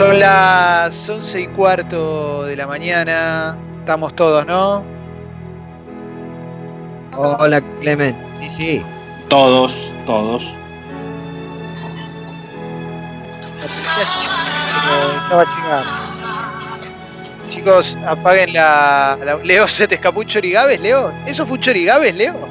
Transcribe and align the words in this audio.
Son 0.00 0.18
las 0.18 1.08
once 1.10 1.42
y 1.42 1.46
cuarto 1.48 2.44
de 2.44 2.56
la 2.56 2.66
mañana. 2.66 3.54
Estamos 3.80 4.16
todos, 4.16 4.46
¿no? 4.46 4.82
Hola, 7.14 7.60
Clemen. 7.82 8.16
Sí, 8.38 8.48
sí. 8.48 8.82
Todos, 9.28 9.92
todos. 10.06 10.54
Estaba 15.22 15.44
chingando. 15.54 15.90
Chicos, 17.50 17.98
apaguen 18.06 18.54
la, 18.54 19.18
la- 19.22 19.36
Leo, 19.36 19.68
¿se 19.68 19.86
te 19.86 19.96
escapó 19.96 20.20
un 20.20 20.26
chorigaves, 20.26 20.80
Leo? 20.80 21.12
¿Eso 21.26 21.44
fue 21.44 21.58
un 21.58 21.62
chorigaves, 21.62 22.14
Leo? 22.14 22.48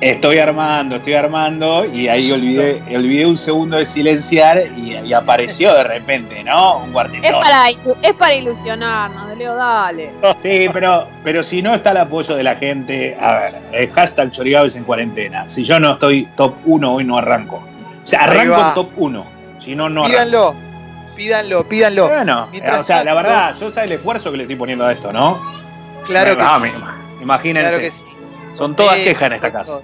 Estoy 0.00 0.38
armando, 0.38 0.96
estoy 0.96 1.14
armando 1.14 1.84
y 1.84 2.08
ahí 2.08 2.30
olvidé, 2.32 2.82
olvidé 2.94 3.26
un 3.26 3.36
segundo 3.36 3.76
de 3.76 3.84
silenciar 3.86 4.62
y, 4.76 4.96
y 4.96 5.12
apareció 5.12 5.74
de 5.74 5.84
repente, 5.84 6.42
¿no? 6.44 6.78
Un 6.78 6.86
Es 6.88 6.92
guardián. 6.92 7.22
para, 7.40 7.70
es 7.70 8.12
para 8.18 8.34
ilusionarnos, 8.34 9.36
Leo, 9.36 9.54
dale. 9.56 10.10
Sí, 10.38 10.68
pero, 10.72 11.06
pero 11.24 11.42
si 11.42 11.60
no 11.62 11.74
está 11.74 11.90
el 11.90 11.98
apoyo 11.98 12.34
de 12.36 12.42
la 12.42 12.56
gente, 12.56 13.16
a 13.20 13.34
ver, 13.34 13.54
eh, 13.72 13.90
hashtag 13.94 14.30
Chorigaves 14.30 14.76
en 14.76 14.84
cuarentena. 14.84 15.48
Si 15.48 15.64
yo 15.64 15.80
no 15.80 15.92
estoy 15.92 16.28
top 16.36 16.54
1, 16.64 16.92
hoy 16.94 17.04
no 17.04 17.18
arranco. 17.18 17.56
O 17.56 18.06
sea, 18.06 18.20
arranco 18.20 18.60
en 18.60 18.74
top 18.74 18.90
1. 18.96 19.26
Si 19.58 19.74
no, 19.74 19.88
no 19.90 20.04
arranco. 20.04 20.14
Pídanlo, 20.16 20.54
pídanlo, 21.16 21.68
pídanlo. 21.68 22.08
Bueno, 22.08 22.48
Mientras 22.50 22.80
o 22.80 22.82
sea, 22.82 23.04
la 23.04 23.14
verdad, 23.14 23.54
yo 23.60 23.70
sé 23.70 23.84
el 23.84 23.92
esfuerzo 23.92 24.30
que 24.30 24.38
le 24.38 24.42
estoy 24.44 24.56
poniendo 24.56 24.86
a 24.86 24.92
esto, 24.92 25.12
¿no? 25.12 25.38
Claro 26.06 26.36
que 26.36 26.42
Ah, 26.42 26.58
sí. 26.62 26.70
Imagínense. 27.22 27.68
Claro 27.68 27.82
que 27.82 27.90
sí. 27.90 28.06
Son 28.60 28.76
todas 28.76 28.98
Eh, 28.98 29.04
quejas 29.04 29.22
en 29.28 29.32
esta 29.32 29.50
casa. 29.50 29.80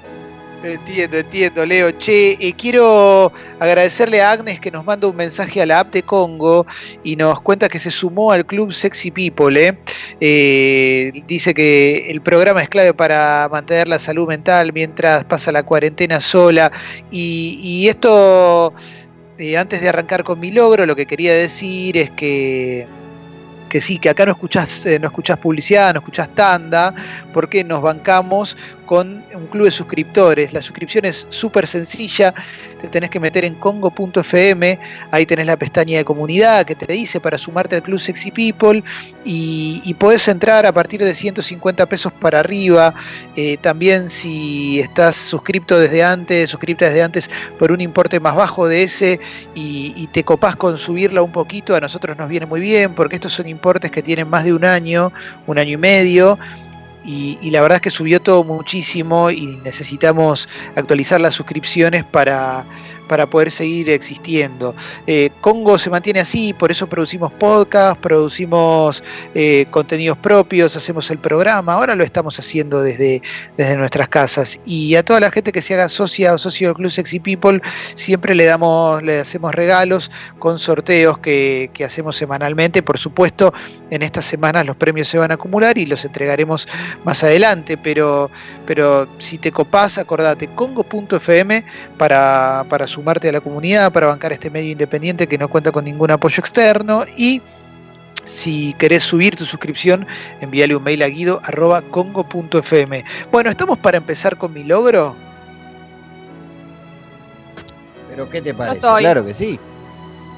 Entiendo, 0.63 1.17
entiendo, 1.17 1.65
Leo. 1.65 1.91
Che, 1.93 2.33
eh, 2.33 2.53
quiero 2.53 3.33
agradecerle 3.59 4.21
a 4.21 4.33
Agnes 4.33 4.61
que 4.61 4.71
nos 4.71 4.85
manda 4.85 5.09
un 5.09 5.17
mensaje 5.17 5.63
a 5.63 5.67
la 5.67 5.81
app 5.81 5.95
de 5.95 6.03
Congo 6.03 6.67
y 7.03 7.17
nos 7.17 7.41
cuenta 7.41 7.71
que 7.71 7.79
se 7.79 7.91
sumó 7.91 8.33
al 8.33 8.45
club 8.45 8.75
Sexy 8.75 9.11
People. 9.11 9.67
¿eh? 9.67 9.79
Eh, 10.21 11.23
dice 11.27 11.55
que 11.55 12.11
el 12.11 12.21
programa 12.21 12.61
es 12.61 12.69
clave 12.69 12.93
para 12.93 13.49
mantener 13.51 13.89
la 13.89 13.99
salud 13.99 14.29
mental 14.29 14.75
mientras 14.75 15.25
pasa 15.25 15.51
la 15.53 15.63
cuarentena 15.63 16.21
sola. 16.21 16.71
Y, 17.11 17.59
y 17.63 17.89
esto, 17.89 18.75
eh, 19.39 19.57
antes 19.57 19.81
de 19.81 19.89
arrancar 19.89 20.23
con 20.23 20.39
mi 20.39 20.51
logro, 20.51 20.85
lo 20.85 20.95
que 20.95 21.07
quería 21.07 21.33
decir 21.33 21.97
es 21.97 22.11
que 22.11 22.87
sí, 23.81 23.99
que 23.99 24.11
acá 24.11 24.27
no 24.27 24.33
escuchás, 24.33 24.87
eh, 24.87 24.99
no 24.99 25.09
escuchás 25.09 25.39
publicidad, 25.39 25.95
no 25.95 26.01
escuchás 26.01 26.29
tanda, 26.35 26.95
porque 27.33 27.65
nos 27.65 27.83
bancamos 27.83 28.57
con 28.87 29.25
un 29.35 29.47
club 29.49 29.65
de 29.65 29.71
suscriptores. 29.71 30.53
La 30.53 30.63
suscripción 30.63 31.05
es 31.05 31.27
súper 31.31 31.67
sencilla, 31.67 32.35
te 32.87 32.91
tenés 32.91 33.11
que 33.11 33.19
meter 33.19 33.45
en 33.45 33.55
congo.fm, 33.57 34.79
ahí 35.11 35.27
tenés 35.27 35.47
la 35.47 35.57
pestaña 35.57 35.99
de 35.99 36.05
comunidad 36.05 36.65
que 36.65 36.75
te 36.75 36.93
dice 36.93 37.21
para 37.21 37.37
sumarte 37.37 37.77
al 37.77 37.83
club 37.83 37.99
Sexy 37.99 38.31
People 38.31 38.83
y, 39.25 39.81
y 39.85 39.95
podés 39.95 40.29
entrar 40.29 40.67
a 40.67 40.73
partir 40.73 41.03
de 41.03 41.15
150 41.15 41.87
pesos 41.87 42.13
para 42.13 42.41
arriba. 42.41 42.95
Eh, 43.35 43.57
también 43.57 44.09
si 44.09 44.81
estás 44.81 45.17
suscripto 45.17 45.79
desde 45.79 46.05
antes, 46.05 46.49
suscripta 46.49 46.87
desde 46.87 47.03
antes 47.03 47.31
por 47.59 47.73
un 47.73 47.81
importe 47.81 48.21
más 48.21 48.37
bajo 48.37 48.69
de 48.69 48.85
ese 48.85 49.21
y, 49.55 49.93
y 49.97 50.07
te 50.07 50.23
copás 50.23 50.55
con 50.55 50.79
subirla 50.79 51.23
un 51.23 51.33
poquito, 51.33 51.75
a 51.75 51.81
nosotros 51.81 52.17
nos 52.17 52.29
viene 52.29 52.47
muy 52.47 52.61
bien 52.61 52.95
porque 52.95 53.17
estos 53.17 53.33
son 53.33 53.49
importes 53.49 53.91
que 53.91 54.03
tienen 54.03 54.29
más 54.29 54.45
de 54.45 54.55
un 54.55 54.65
año, 54.65 55.13
un 55.47 55.59
año 55.59 55.73
y 55.73 55.77
medio. 55.77 56.39
Y, 57.07 57.39
y 57.41 57.51
la 57.51 57.61
verdad 57.61 57.77
es 57.77 57.83
que 57.83 57.91
subió 57.91 58.21
todo 58.21 58.43
muchísimo 58.43 59.31
y 59.31 59.59
necesitamos 59.65 60.49
actualizar 60.75 61.21
las 61.21 61.35
suscripciones 61.35 62.05
para, 62.05 62.67
para 63.09 63.27
poder 63.27 63.51
seguir 63.51 63.91
existiendo. 63.91 64.75
Eh, 65.07 65.31
Congo 65.41 65.79
se 65.79 65.91
mantiene 65.91 66.21
así, 66.21 66.53
por 66.53 66.71
eso 66.71 66.87
producimos 66.87 67.33
podcast, 67.33 68.01
producimos 68.01 69.03
eh, 69.35 69.67
contenidos 69.71 70.19
propios, 70.19 70.77
hacemos 70.77 71.11
el 71.11 71.19
programa, 71.19 71.75
ahora 71.75 71.95
lo 71.95 72.05
estamos 72.05 72.39
haciendo 72.39 72.83
desde, 72.83 73.23
desde 73.57 73.77
nuestras 73.77 74.09
casas. 74.09 74.61
Y 74.65 74.95
a 74.95 75.05
toda 75.05 75.21
la 75.21 75.31
gente 75.31 75.53
que 75.53 75.63
se 75.63 75.75
haga 75.75 75.89
socia 75.89 76.35
o 76.35 76.39
socio 76.39 76.69
del 76.69 76.77
Club 76.77 76.91
Sexy 76.91 77.21
People, 77.21 77.61
siempre 77.95 78.35
le 78.35 78.45
damos, 78.45 79.03
le 79.03 79.21
hacemos 79.21 79.55
regalos 79.55 80.11
con 80.39 80.59
sorteos 80.59 81.19
que, 81.19 81.71
que 81.73 81.85
hacemos 81.85 82.17
semanalmente. 82.17 82.83
Por 82.83 82.99
supuesto, 82.99 83.53
en 83.91 84.03
estas 84.03 84.25
semanas 84.25 84.67
los 84.67 84.77
premios 84.77 85.09
se 85.09 85.19
van 85.19 85.31
a 85.31 85.35
acumular 85.35 85.79
y 85.79 85.87
los 85.87 86.05
entregaremos 86.05 86.69
más 87.05 87.23
adelante, 87.23 87.77
pero, 87.77 88.31
pero 88.67 89.09
si 89.19 89.39
te 89.39 89.53
copás, 89.53 89.99
acordate, 89.99 90.49
congo.fm 90.49 91.65
para, 91.99 92.65
para 92.69 92.87
sumarte 92.97 93.29
a 93.29 93.33
la 93.33 93.43
comunidad, 93.43 93.93
para 93.93 94.07
bancar 94.07 94.33
este 94.33 94.49
medio 94.49 94.73
independiente 94.73 95.27
que 95.27 95.37
no 95.37 95.49
cuenta 95.49 95.71
con 95.71 95.85
ningún 95.85 96.11
apoyo 96.11 96.41
externo 96.41 97.05
y 97.15 97.43
si 98.25 98.73
querés 98.79 99.03
subir 99.03 99.37
tu 99.37 99.45
suscripción, 99.45 100.07
envíale 100.41 100.75
un 100.75 100.83
mail 100.83 101.03
a 101.03 101.09
guido.congo.fm. 101.09 103.05
Bueno, 103.31 103.51
¿estamos 103.51 103.79
para 103.79 103.99
empezar 103.99 104.39
con 104.39 104.55
mi 104.55 104.65
logro? 104.65 105.15
¿Pero 108.09 108.31
qué 108.31 108.41
te 108.41 108.55
parece? 108.55 108.77
estoy. 108.77 109.03
Claro 109.03 109.27
que 109.27 109.35
sí. 109.35 109.61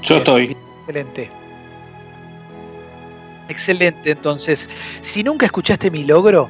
Yo 0.03 0.17
estoy. 0.17 0.57
Excelente. 0.81 1.31
Excelente, 3.49 4.11
entonces, 4.11 4.69
si 5.01 5.23
nunca 5.23 5.47
escuchaste 5.47 5.93
mi 5.93 6.03
logro, 6.05 6.49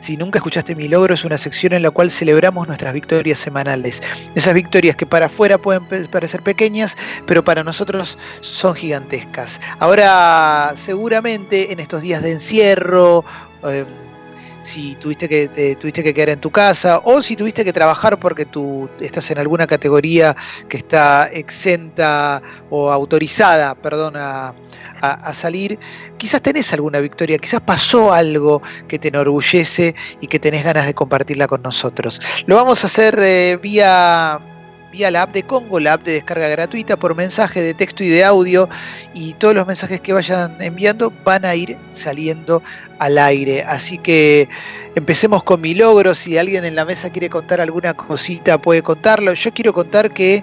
si 0.00 0.16
nunca 0.16 0.38
escuchaste 0.38 0.74
mi 0.74 0.88
logro, 0.88 1.14
es 1.14 1.24
una 1.24 1.38
sección 1.38 1.72
en 1.72 1.82
la 1.82 1.90
cual 1.90 2.10
celebramos 2.10 2.66
nuestras 2.66 2.92
victorias 2.92 3.38
semanales. 3.38 4.02
Esas 4.34 4.54
victorias 4.54 4.96
que 4.96 5.06
para 5.06 5.26
afuera 5.26 5.58
pueden 5.58 5.84
parecer 6.10 6.42
pequeñas, 6.42 6.96
pero 7.26 7.44
para 7.44 7.64
nosotros 7.64 8.18
son 8.40 8.74
gigantescas. 8.74 9.60
Ahora, 9.78 10.74
seguramente 10.76 11.72
en 11.72 11.80
estos 11.80 12.02
días 12.02 12.22
de 12.22 12.32
encierro, 12.32 13.24
eh, 13.64 13.84
si 14.62 14.94
tuviste 14.96 15.28
que, 15.28 15.48
te 15.48 15.76
tuviste 15.76 16.02
que 16.02 16.12
quedar 16.12 16.30
en 16.30 16.40
tu 16.40 16.50
casa 16.50 17.00
o 17.04 17.22
si 17.22 17.36
tuviste 17.36 17.64
que 17.64 17.72
trabajar 17.72 18.18
porque 18.18 18.44
tú 18.44 18.88
estás 19.00 19.30
en 19.30 19.38
alguna 19.38 19.66
categoría 19.66 20.36
que 20.68 20.76
está 20.78 21.28
exenta 21.28 22.42
o 22.70 22.92
autorizada, 22.92 23.74
perdón, 23.74 24.16
a, 24.16 24.54
a- 25.00 25.34
salir, 25.34 25.78
quizás 26.16 26.40
tenés 26.42 26.72
alguna 26.72 27.00
victoria, 27.00 27.38
quizás 27.38 27.60
pasó 27.60 28.12
algo 28.12 28.62
que 28.88 28.98
te 28.98 29.08
enorgullece 29.08 29.94
y 30.20 30.26
que 30.26 30.38
tenés 30.38 30.64
ganas 30.64 30.86
de 30.86 30.94
compartirla 30.94 31.46
con 31.46 31.62
nosotros. 31.62 32.20
Lo 32.46 32.56
vamos 32.56 32.82
a 32.82 32.86
hacer 32.88 33.18
eh, 33.20 33.58
vía, 33.62 34.40
vía 34.90 35.10
la 35.10 35.22
app 35.22 35.32
de 35.32 35.42
Congo, 35.42 35.78
la 35.78 35.92
app 35.94 36.02
de 36.04 36.12
descarga 36.14 36.48
gratuita 36.48 36.96
por 36.96 37.14
mensaje 37.14 37.62
de 37.62 37.74
texto 37.74 38.02
y 38.02 38.08
de 38.08 38.24
audio 38.24 38.68
y 39.14 39.34
todos 39.34 39.54
los 39.54 39.66
mensajes 39.66 40.00
que 40.00 40.12
vayan 40.12 40.56
enviando 40.60 41.12
van 41.24 41.44
a 41.44 41.54
ir 41.54 41.76
saliendo 41.90 42.62
al 42.98 43.18
aire. 43.18 43.62
Así 43.62 43.98
que 43.98 44.48
empecemos 44.94 45.42
con 45.44 45.60
mi 45.60 45.74
logro. 45.74 46.14
Si 46.14 46.38
alguien 46.38 46.64
en 46.64 46.74
la 46.74 46.84
mesa 46.84 47.10
quiere 47.10 47.28
contar 47.30 47.60
alguna 47.60 47.94
cosita, 47.94 48.58
puede 48.58 48.82
contarlo. 48.82 49.34
Yo 49.34 49.52
quiero 49.52 49.72
contar 49.72 50.10
que 50.10 50.42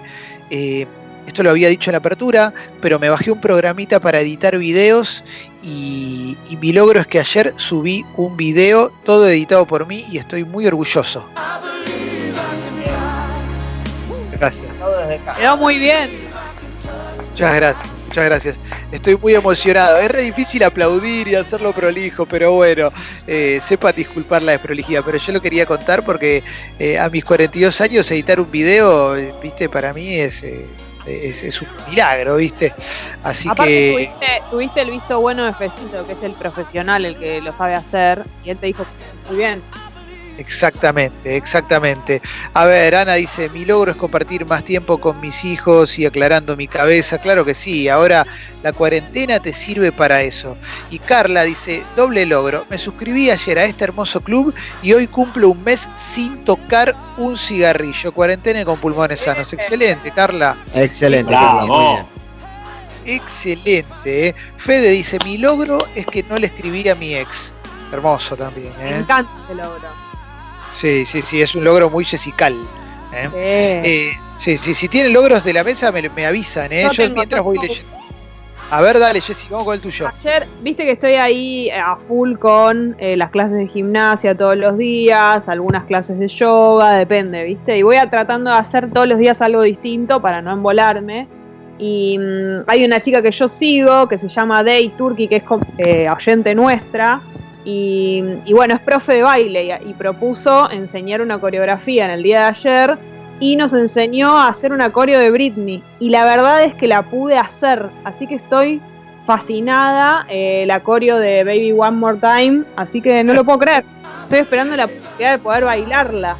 eh, 0.50 0.86
esto 1.26 1.42
lo 1.42 1.50
había 1.50 1.68
dicho 1.68 1.90
en 1.90 1.92
la 1.92 1.98
apertura, 1.98 2.52
pero 2.80 2.98
me 2.98 3.08
bajé 3.08 3.30
un 3.30 3.40
programita 3.40 4.00
para 4.00 4.20
editar 4.20 4.56
videos 4.56 5.24
y, 5.62 6.36
y 6.50 6.56
mi 6.56 6.72
logro 6.72 7.00
es 7.00 7.06
que 7.06 7.20
ayer 7.20 7.54
subí 7.56 8.04
un 8.16 8.36
video 8.36 8.90
todo 9.04 9.28
editado 9.28 9.66
por 9.66 9.86
mí 9.86 10.04
y 10.10 10.18
estoy 10.18 10.44
muy 10.44 10.66
orgulloso. 10.66 11.28
Gracias. 14.38 14.68
Quedó 15.36 15.56
muy 15.56 15.78
bien. 15.78 16.10
Muchas 17.30 17.54
gracias, 17.54 17.86
muchas 18.06 18.24
gracias. 18.24 18.60
Estoy 18.92 19.16
muy 19.16 19.34
emocionado. 19.34 19.98
Es 19.98 20.10
re 20.10 20.22
difícil 20.22 20.62
aplaudir 20.62 21.28
y 21.28 21.34
hacerlo 21.34 21.72
prolijo, 21.72 22.26
pero 22.26 22.52
bueno, 22.52 22.90
eh, 23.26 23.60
sepa 23.66 23.92
disculpar 23.92 24.42
la 24.42 24.52
desprolijidad. 24.52 25.02
Pero 25.04 25.18
yo 25.18 25.32
lo 25.32 25.40
quería 25.40 25.66
contar 25.66 26.04
porque 26.04 26.42
eh, 26.78 26.98
a 26.98 27.08
mis 27.08 27.24
42 27.24 27.80
años 27.80 28.10
editar 28.10 28.40
un 28.40 28.50
video, 28.50 29.16
eh, 29.16 29.34
viste, 29.42 29.68
para 29.68 29.92
mí 29.92 30.14
es, 30.14 30.42
eh, 30.44 30.66
es, 31.06 31.42
es 31.42 31.62
un 31.62 31.68
milagro, 31.88 32.36
viste. 32.36 32.74
Así 33.22 33.48
Aparte 33.48 33.70
que 33.70 33.92
tuviste, 33.92 34.42
tuviste 34.50 34.80
el 34.80 34.90
visto 34.90 35.20
bueno 35.20 35.44
de 35.44 35.52
Fecito, 35.54 36.06
que 36.06 36.12
es 36.12 36.22
el 36.22 36.32
profesional, 36.32 37.04
el 37.04 37.16
que 37.16 37.40
lo 37.40 37.54
sabe 37.54 37.74
hacer, 37.74 38.24
y 38.44 38.50
él 38.50 38.58
te 38.58 38.66
dijo, 38.66 38.84
muy 39.28 39.36
bien. 39.36 39.62
Exactamente, 40.38 41.36
exactamente. 41.36 42.20
A 42.52 42.64
ver, 42.66 42.94
Ana 42.94 43.14
dice, 43.14 43.48
mi 43.48 43.64
logro 43.64 43.92
es 43.92 43.96
compartir 43.96 44.46
más 44.46 44.64
tiempo 44.64 44.98
con 44.98 45.20
mis 45.20 45.44
hijos 45.44 45.98
y 45.98 46.06
aclarando 46.06 46.56
mi 46.56 46.68
cabeza. 46.68 47.18
Claro 47.18 47.44
que 47.44 47.54
sí, 47.54 47.88
ahora 47.88 48.26
la 48.62 48.72
cuarentena 48.72 49.40
te 49.40 49.52
sirve 49.52 49.92
para 49.92 50.22
eso. 50.22 50.56
Y 50.90 50.98
Carla 50.98 51.44
dice, 51.44 51.84
doble 51.96 52.26
logro, 52.26 52.66
me 52.68 52.78
suscribí 52.78 53.30
ayer 53.30 53.58
a 53.58 53.64
este 53.64 53.84
hermoso 53.84 54.20
club 54.20 54.54
y 54.82 54.92
hoy 54.92 55.06
cumplo 55.06 55.50
un 55.50 55.62
mes 55.64 55.88
sin 55.96 56.44
tocar 56.44 56.94
un 57.16 57.36
cigarrillo. 57.36 58.12
Cuarentena 58.12 58.60
y 58.60 58.64
con 58.64 58.78
pulmones 58.78 59.20
sanos. 59.20 59.52
Excelente, 59.52 60.10
Carla. 60.10 60.56
Excelente. 60.74 61.30
Bravo. 61.30 61.46
Carla, 61.46 61.66
muy 61.66 61.94
bien. 61.94 62.16
Excelente. 63.06 64.28
¿eh? 64.28 64.34
Fede 64.56 64.90
dice, 64.90 65.18
mi 65.24 65.38
logro 65.38 65.78
es 65.94 66.06
que 66.06 66.22
no 66.24 66.38
le 66.38 66.48
escribí 66.48 66.88
a 66.88 66.94
mi 66.94 67.14
ex. 67.14 67.52
Hermoso 67.92 68.36
también. 68.36 68.72
Me 68.78 68.90
¿eh? 68.90 68.96
encanta 68.98 69.30
ese 69.44 69.54
logro. 69.54 70.05
Sí, 70.76 71.06
sí, 71.06 71.22
sí, 71.22 71.40
es 71.40 71.54
un 71.54 71.64
logro 71.64 71.88
muy 71.88 72.04
jessical. 72.04 72.54
¿eh? 73.14 73.28
Sí. 73.32 73.38
Eh, 73.38 74.12
sí, 74.36 74.58
sí, 74.58 74.74
si 74.74 74.88
tienen 74.88 75.14
logros 75.14 75.42
de 75.42 75.54
la 75.54 75.64
mesa 75.64 75.90
me, 75.90 76.06
me 76.10 76.26
avisan, 76.26 76.70
¿eh? 76.70 76.82
Yo 76.82 76.92
Yo 76.92 77.02
tengo, 77.04 77.16
mientras 77.16 77.42
voy 77.42 77.58
leyendo. 77.58 77.96
A 78.68 78.80
ver, 78.80 78.98
dale, 78.98 79.20
Jessy, 79.20 79.46
vamos 79.48 79.64
con 79.64 79.74
el 79.76 79.80
tuyo. 79.80 80.08
Ayer, 80.08 80.46
viste 80.60 80.84
que 80.84 80.90
estoy 80.90 81.14
ahí 81.14 81.70
a 81.70 81.96
full 81.96 82.36
con 82.36 82.96
eh, 82.98 83.16
las 83.16 83.30
clases 83.30 83.56
de 83.56 83.68
gimnasia 83.68 84.36
todos 84.36 84.56
los 84.56 84.76
días, 84.76 85.48
algunas 85.48 85.84
clases 85.84 86.18
de 86.18 86.26
yoga, 86.26 86.98
depende, 86.98 87.44
viste. 87.44 87.78
Y 87.78 87.82
voy 87.82 87.96
a 87.96 88.10
tratando 88.10 88.50
de 88.50 88.56
hacer 88.56 88.90
todos 88.90 89.06
los 89.06 89.18
días 89.18 89.40
algo 89.40 89.62
distinto 89.62 90.20
para 90.20 90.42
no 90.42 90.52
embolarme. 90.52 91.28
Y 91.78 92.18
mm, 92.18 92.64
hay 92.66 92.84
una 92.84 92.98
chica 92.98 93.22
que 93.22 93.30
yo 93.30 93.46
sigo 93.46 94.08
que 94.08 94.18
se 94.18 94.26
llama 94.26 94.64
Day 94.64 94.88
Turkey, 94.98 95.28
que 95.28 95.36
es 95.36 95.44
eh, 95.78 96.10
oyente 96.10 96.54
nuestra. 96.54 97.22
Y, 97.68 98.22
y 98.44 98.52
bueno, 98.52 98.74
es 98.74 98.80
profe 98.80 99.16
de 99.16 99.22
baile 99.24 99.64
y, 99.84 99.90
y 99.90 99.94
propuso 99.94 100.70
enseñar 100.70 101.20
una 101.20 101.40
coreografía 101.40 102.04
en 102.04 102.12
el 102.12 102.22
día 102.22 102.42
de 102.42 102.46
ayer 102.46 102.98
y 103.40 103.56
nos 103.56 103.72
enseñó 103.72 104.38
a 104.38 104.46
hacer 104.46 104.72
una 104.72 104.92
coreo 104.92 105.18
de 105.18 105.30
Britney. 105.30 105.82
Y 105.98 106.10
la 106.10 106.24
verdad 106.24 106.62
es 106.62 106.74
que 106.74 106.86
la 106.86 107.02
pude 107.02 107.36
hacer, 107.36 107.86
así 108.04 108.28
que 108.28 108.36
estoy 108.36 108.80
fascinada. 109.24 110.24
eh, 110.30 110.64
la 110.66 110.80
coreo 110.80 111.18
de 111.18 111.42
Baby 111.42 111.72
One 111.72 111.96
More 111.96 112.18
Time, 112.18 112.62
así 112.76 113.02
que 113.02 113.24
no 113.24 113.34
lo 113.34 113.44
puedo 113.44 113.58
creer. 113.58 113.84
Estoy 114.22 114.38
esperando 114.38 114.76
la 114.76 114.86
posibilidad 114.86 115.32
de 115.32 115.38
poder 115.38 115.64
bailarla. 115.64 116.36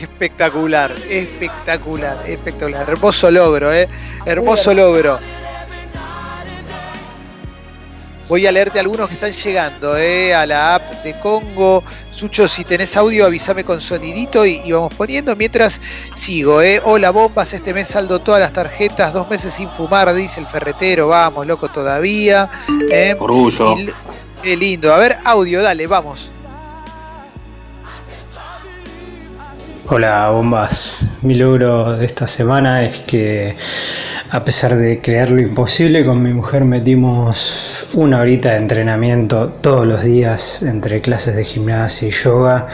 Espectacular, 0.00 0.90
espectacular, 1.08 2.16
espectacular. 2.26 2.88
Hermoso 2.88 3.30
logro, 3.30 3.72
¿eh? 3.72 3.88
Hermoso 4.24 4.74
logro. 4.74 5.18
Voy 8.30 8.46
a 8.46 8.52
leerte 8.52 8.78
algunos 8.78 9.08
que 9.08 9.14
están 9.14 9.32
llegando 9.32 9.96
¿eh? 9.96 10.32
a 10.32 10.46
la 10.46 10.76
app 10.76 11.02
de 11.02 11.18
Congo. 11.18 11.82
Sucho, 12.14 12.46
si 12.46 12.62
tenés 12.62 12.96
audio, 12.96 13.26
avísame 13.26 13.64
con 13.64 13.80
sonidito 13.80 14.46
y, 14.46 14.62
y 14.64 14.70
vamos 14.70 14.94
poniendo. 14.94 15.34
Mientras 15.34 15.80
sigo, 16.14 16.62
¿eh? 16.62 16.80
Hola, 16.84 17.10
bombas. 17.10 17.52
Este 17.52 17.74
mes 17.74 17.88
saldo 17.88 18.20
todas 18.20 18.40
las 18.40 18.52
tarjetas. 18.52 19.12
Dos 19.12 19.28
meses 19.28 19.52
sin 19.52 19.68
fumar, 19.70 20.14
dice 20.14 20.38
el 20.38 20.46
ferretero. 20.46 21.08
Vamos, 21.08 21.44
loco, 21.44 21.70
todavía. 21.70 22.48
¿eh? 22.92 23.16
Orgullo. 23.18 23.74
Qué 24.40 24.56
lindo. 24.56 24.94
A 24.94 24.98
ver, 24.98 25.18
audio, 25.24 25.60
dale, 25.60 25.88
vamos. 25.88 26.30
Hola 29.92 30.30
bombas, 30.30 31.04
mi 31.22 31.34
logro 31.34 31.96
de 31.96 32.06
esta 32.06 32.28
semana 32.28 32.84
es 32.84 33.00
que 33.00 33.56
a 34.30 34.44
pesar 34.44 34.76
de 34.76 35.00
crear 35.00 35.30
lo 35.30 35.40
imposible 35.40 36.06
con 36.06 36.22
mi 36.22 36.32
mujer 36.32 36.64
metimos 36.64 37.88
una 37.94 38.20
horita 38.20 38.50
de 38.50 38.58
entrenamiento 38.58 39.48
todos 39.48 39.88
los 39.88 40.04
días 40.04 40.62
entre 40.62 41.00
clases 41.00 41.34
de 41.34 41.44
gimnasia 41.44 42.06
y 42.06 42.12
yoga 42.12 42.68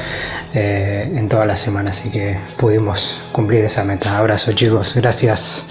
eh, 0.53 1.11
en 1.15 1.27
toda 1.31 1.47
la 1.47 1.57
semana, 1.57 1.89
así 1.89 2.11
que 2.11 2.37
pudimos 2.59 3.19
cumplir 3.33 3.65
esa 3.65 3.83
meta. 3.83 4.19
Abrazo 4.19 4.53
chicos, 4.53 4.95
gracias 4.95 5.69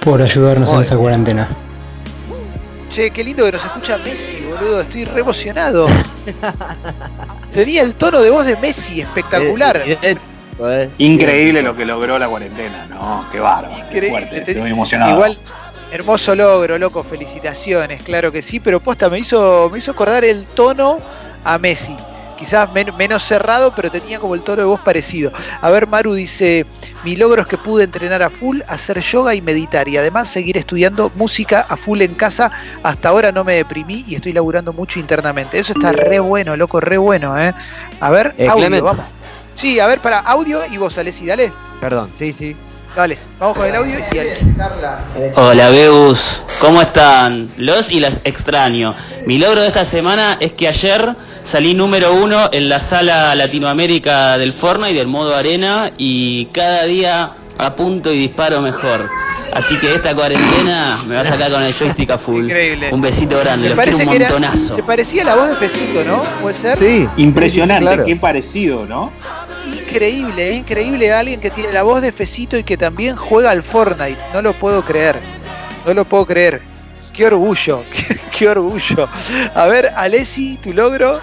por 0.00 0.22
ayudarnos 0.22 0.72
en 0.72 0.80
esta 0.80 0.96
cuarentena. 0.96 1.50
Che, 2.88 3.10
qué 3.10 3.22
lindo 3.22 3.44
que 3.44 3.52
nos 3.52 3.62
escucha 3.62 3.98
Messi, 3.98 4.42
boludo. 4.46 4.80
Estoy 4.80 5.04
re 5.04 5.20
emocionado. 5.20 5.86
Tenía 7.52 7.82
el 7.82 7.94
tono 7.94 8.22
de 8.22 8.30
voz 8.30 8.46
de 8.46 8.56
Messi, 8.56 9.02
espectacular. 9.02 9.82
Eh, 9.86 9.98
idéntico, 10.00 10.27
eh. 10.60 10.90
Increíble 10.98 11.62
lo 11.62 11.74
que 11.76 11.84
logró 11.84 12.18
la 12.18 12.28
cuarentena, 12.28 12.86
¿no? 12.88 13.26
Qué 13.30 13.40
bárbaro. 13.40 13.74
Increíble. 13.76 14.10
fuerte, 14.10 14.40
Te- 14.40 14.52
Estoy 14.52 14.70
emocionado. 14.70 15.12
Igual, 15.12 15.38
hermoso 15.92 16.34
logro, 16.34 16.78
loco. 16.78 17.04
Felicitaciones, 17.04 18.02
claro 18.02 18.32
que 18.32 18.42
sí. 18.42 18.60
Pero 18.60 18.80
posta, 18.80 19.08
me 19.08 19.18
hizo, 19.18 19.68
me 19.72 19.78
hizo 19.78 19.90
acordar 19.92 20.24
el 20.24 20.44
tono 20.46 20.98
a 21.44 21.58
Messi. 21.58 21.96
Quizás 22.38 22.72
men- 22.72 22.94
menos 22.96 23.24
cerrado, 23.24 23.72
pero 23.74 23.90
tenía 23.90 24.20
como 24.20 24.36
el 24.36 24.42
tono 24.42 24.62
de 24.62 24.68
voz 24.68 24.80
parecido. 24.80 25.32
A 25.60 25.70
ver, 25.70 25.88
Maru 25.88 26.14
dice: 26.14 26.66
Mi 27.02 27.16
logro 27.16 27.42
es 27.42 27.48
que 27.48 27.58
pude 27.58 27.82
entrenar 27.82 28.22
a 28.22 28.30
full, 28.30 28.60
hacer 28.68 29.00
yoga 29.00 29.34
y 29.34 29.40
meditar. 29.42 29.88
Y 29.88 29.96
además 29.96 30.28
seguir 30.28 30.56
estudiando 30.56 31.10
música 31.16 31.66
a 31.68 31.76
full 31.76 32.00
en 32.00 32.14
casa. 32.14 32.52
Hasta 32.84 33.08
ahora 33.08 33.32
no 33.32 33.42
me 33.42 33.54
deprimí 33.54 34.04
y 34.06 34.14
estoy 34.14 34.32
laburando 34.32 34.72
mucho 34.72 35.00
internamente. 35.00 35.58
Eso 35.58 35.72
está 35.72 35.90
re 35.90 36.20
bueno, 36.20 36.56
loco, 36.56 36.78
re 36.78 36.96
bueno, 36.96 37.36
¿eh? 37.36 37.52
A 37.98 38.10
ver, 38.10 38.32
Eh, 38.38 38.46
audio, 38.48 38.84
vamos. 38.84 39.04
Sí, 39.58 39.80
a 39.80 39.88
ver, 39.88 39.98
para 39.98 40.20
audio 40.20 40.60
y 40.70 40.76
vos, 40.76 40.96
Alessi, 40.98 41.26
dale. 41.26 41.52
Perdón, 41.80 42.12
sí, 42.14 42.32
sí. 42.32 42.54
Dale, 42.94 43.18
vamos 43.40 43.56
con 43.56 43.66
el 43.66 43.74
audio 43.74 43.98
y 44.12 44.18
Alessi. 44.18 44.46
Hola 45.34 45.68
Beus, 45.70 46.20
¿cómo 46.60 46.80
están? 46.80 47.54
Los 47.56 47.82
y 47.90 47.98
las 47.98 48.20
extraño. 48.22 48.94
Mi 49.26 49.36
logro 49.36 49.62
de 49.62 49.66
esta 49.66 49.90
semana 49.90 50.36
es 50.38 50.52
que 50.52 50.68
ayer 50.68 51.12
salí 51.50 51.74
número 51.74 52.14
uno 52.14 52.48
en 52.52 52.68
la 52.68 52.88
sala 52.88 53.34
Latinoamérica 53.34 54.38
del 54.38 54.54
Fortnite 54.60 54.94
del 54.94 55.08
modo 55.08 55.34
arena 55.34 55.90
y 55.98 56.46
cada 56.52 56.84
día 56.84 57.32
apunto 57.58 58.12
y 58.12 58.18
disparo 58.18 58.60
mejor. 58.62 59.08
Así 59.52 59.76
que 59.78 59.94
esta 59.94 60.14
cuarentena 60.14 60.98
me 61.06 61.14
va 61.16 61.22
a 61.22 61.28
sacar 61.28 61.50
con 61.50 61.62
el 61.62 61.72
joystick 61.74 62.10
a 62.10 62.18
full. 62.24 62.44
Increíble. 62.44 62.88
Un 62.92 63.00
besito 63.00 63.38
grande, 63.40 63.68
Me 63.70 63.74
los 63.74 63.84
quiero 63.84 63.96
parece 63.98 64.08
un 64.08 64.22
era, 64.22 64.30
montonazo. 64.30 64.74
se 64.74 64.82
parecía 64.82 65.22
a 65.22 65.24
la 65.26 65.36
voz 65.36 65.48
de 65.48 65.54
Pesito, 65.56 66.04
¿no? 66.04 66.22
¿Puede 66.42 66.54
ser? 66.54 66.78
Sí. 66.78 67.08
Impresionante, 67.16 67.80
Sí, 67.80 67.88
sí, 67.88 67.94
claro. 67.94 68.04
qué 68.04 68.16
parecido, 68.16 68.86
¿no? 68.86 69.10
Increíble, 69.66 70.50
¿eh? 70.50 70.54
increíble 70.54 71.12
alguien 71.12 71.40
que 71.40 71.50
tiene 71.50 71.72
la 71.72 71.82
voz 71.82 72.02
de 72.02 72.12
Pesito 72.12 72.56
y 72.58 72.62
que 72.62 72.76
también 72.76 73.16
juega 73.16 73.50
al 73.50 73.62
Fortnite. 73.62 74.18
No 74.34 74.42
lo 74.42 74.52
puedo 74.52 74.84
creer. 74.84 75.18
No 75.86 75.94
lo 75.94 76.04
puedo 76.04 76.26
creer. 76.26 76.60
Qué 77.14 77.26
orgullo, 77.26 77.82
qué, 77.92 78.20
qué 78.36 78.48
orgullo. 78.50 79.08
A 79.54 79.66
ver, 79.66 79.90
Alessi, 79.96 80.58
tu 80.62 80.72
logro. 80.74 81.20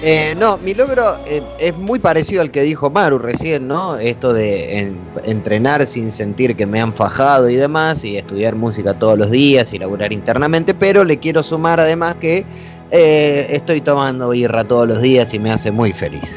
Eh, 0.00 0.36
no, 0.38 0.58
mi 0.58 0.74
logro 0.74 1.16
eh, 1.26 1.42
es 1.58 1.76
muy 1.76 1.98
parecido 1.98 2.40
al 2.40 2.52
que 2.52 2.62
dijo 2.62 2.88
Maru 2.88 3.18
recién, 3.18 3.66
¿no? 3.66 3.96
Esto 3.96 4.32
de 4.32 4.78
en- 4.78 4.98
entrenar 5.24 5.84
sin 5.88 6.12
sentir 6.12 6.54
que 6.54 6.66
me 6.66 6.80
han 6.80 6.94
fajado 6.94 7.48
y 7.50 7.56
demás, 7.56 8.04
y 8.04 8.16
estudiar 8.16 8.54
música 8.54 8.94
todos 8.94 9.18
los 9.18 9.30
días 9.32 9.72
y 9.72 9.78
laburar 9.78 10.12
internamente, 10.12 10.72
pero 10.72 11.02
le 11.02 11.18
quiero 11.18 11.42
sumar 11.42 11.80
además 11.80 12.14
que 12.20 12.46
eh, 12.92 13.48
estoy 13.50 13.80
tomando 13.80 14.28
birra 14.28 14.62
todos 14.64 14.86
los 14.86 15.02
días 15.02 15.34
y 15.34 15.40
me 15.40 15.50
hace 15.50 15.72
muy 15.72 15.92
feliz. 15.92 16.30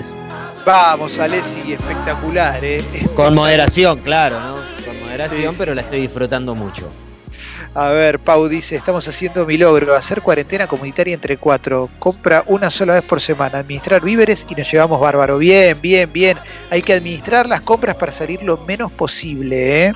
Vamos, 0.65 1.19
Alessi, 1.19 1.73
espectacular, 1.73 2.65
¿eh? 2.65 2.83
Con 3.15 3.35
moderación, 3.35 3.99
claro, 3.99 4.39
¿no? 4.39 4.53
Con 4.55 4.99
moderación, 5.05 5.41
Sí, 5.41 5.49
sí. 5.51 5.55
pero 5.59 5.75
la 5.75 5.81
estoy 5.81 6.01
disfrutando 6.01 6.55
mucho. 6.55 6.87
A 7.73 7.89
ver, 7.91 8.19
Pau 8.19 8.49
dice, 8.49 8.75
estamos 8.75 9.07
haciendo 9.07 9.45
mi 9.45 9.57
logro, 9.57 9.95
hacer 9.95 10.21
cuarentena 10.21 10.67
comunitaria 10.67 11.13
entre 11.13 11.37
cuatro, 11.37 11.89
compra 11.99 12.43
una 12.47 12.69
sola 12.69 12.95
vez 12.95 13.03
por 13.03 13.21
semana, 13.21 13.59
administrar 13.59 14.01
víveres 14.01 14.45
y 14.49 14.55
nos 14.55 14.69
llevamos 14.69 14.99
bárbaro. 14.99 15.37
Bien, 15.37 15.79
bien, 15.79 16.11
bien. 16.11 16.37
Hay 16.69 16.81
que 16.81 16.91
administrar 16.91 17.47
las 17.47 17.61
compras 17.61 17.95
para 17.95 18.11
salir 18.11 18.43
lo 18.43 18.57
menos 18.57 18.91
posible, 18.91 19.85
¿eh? 19.85 19.93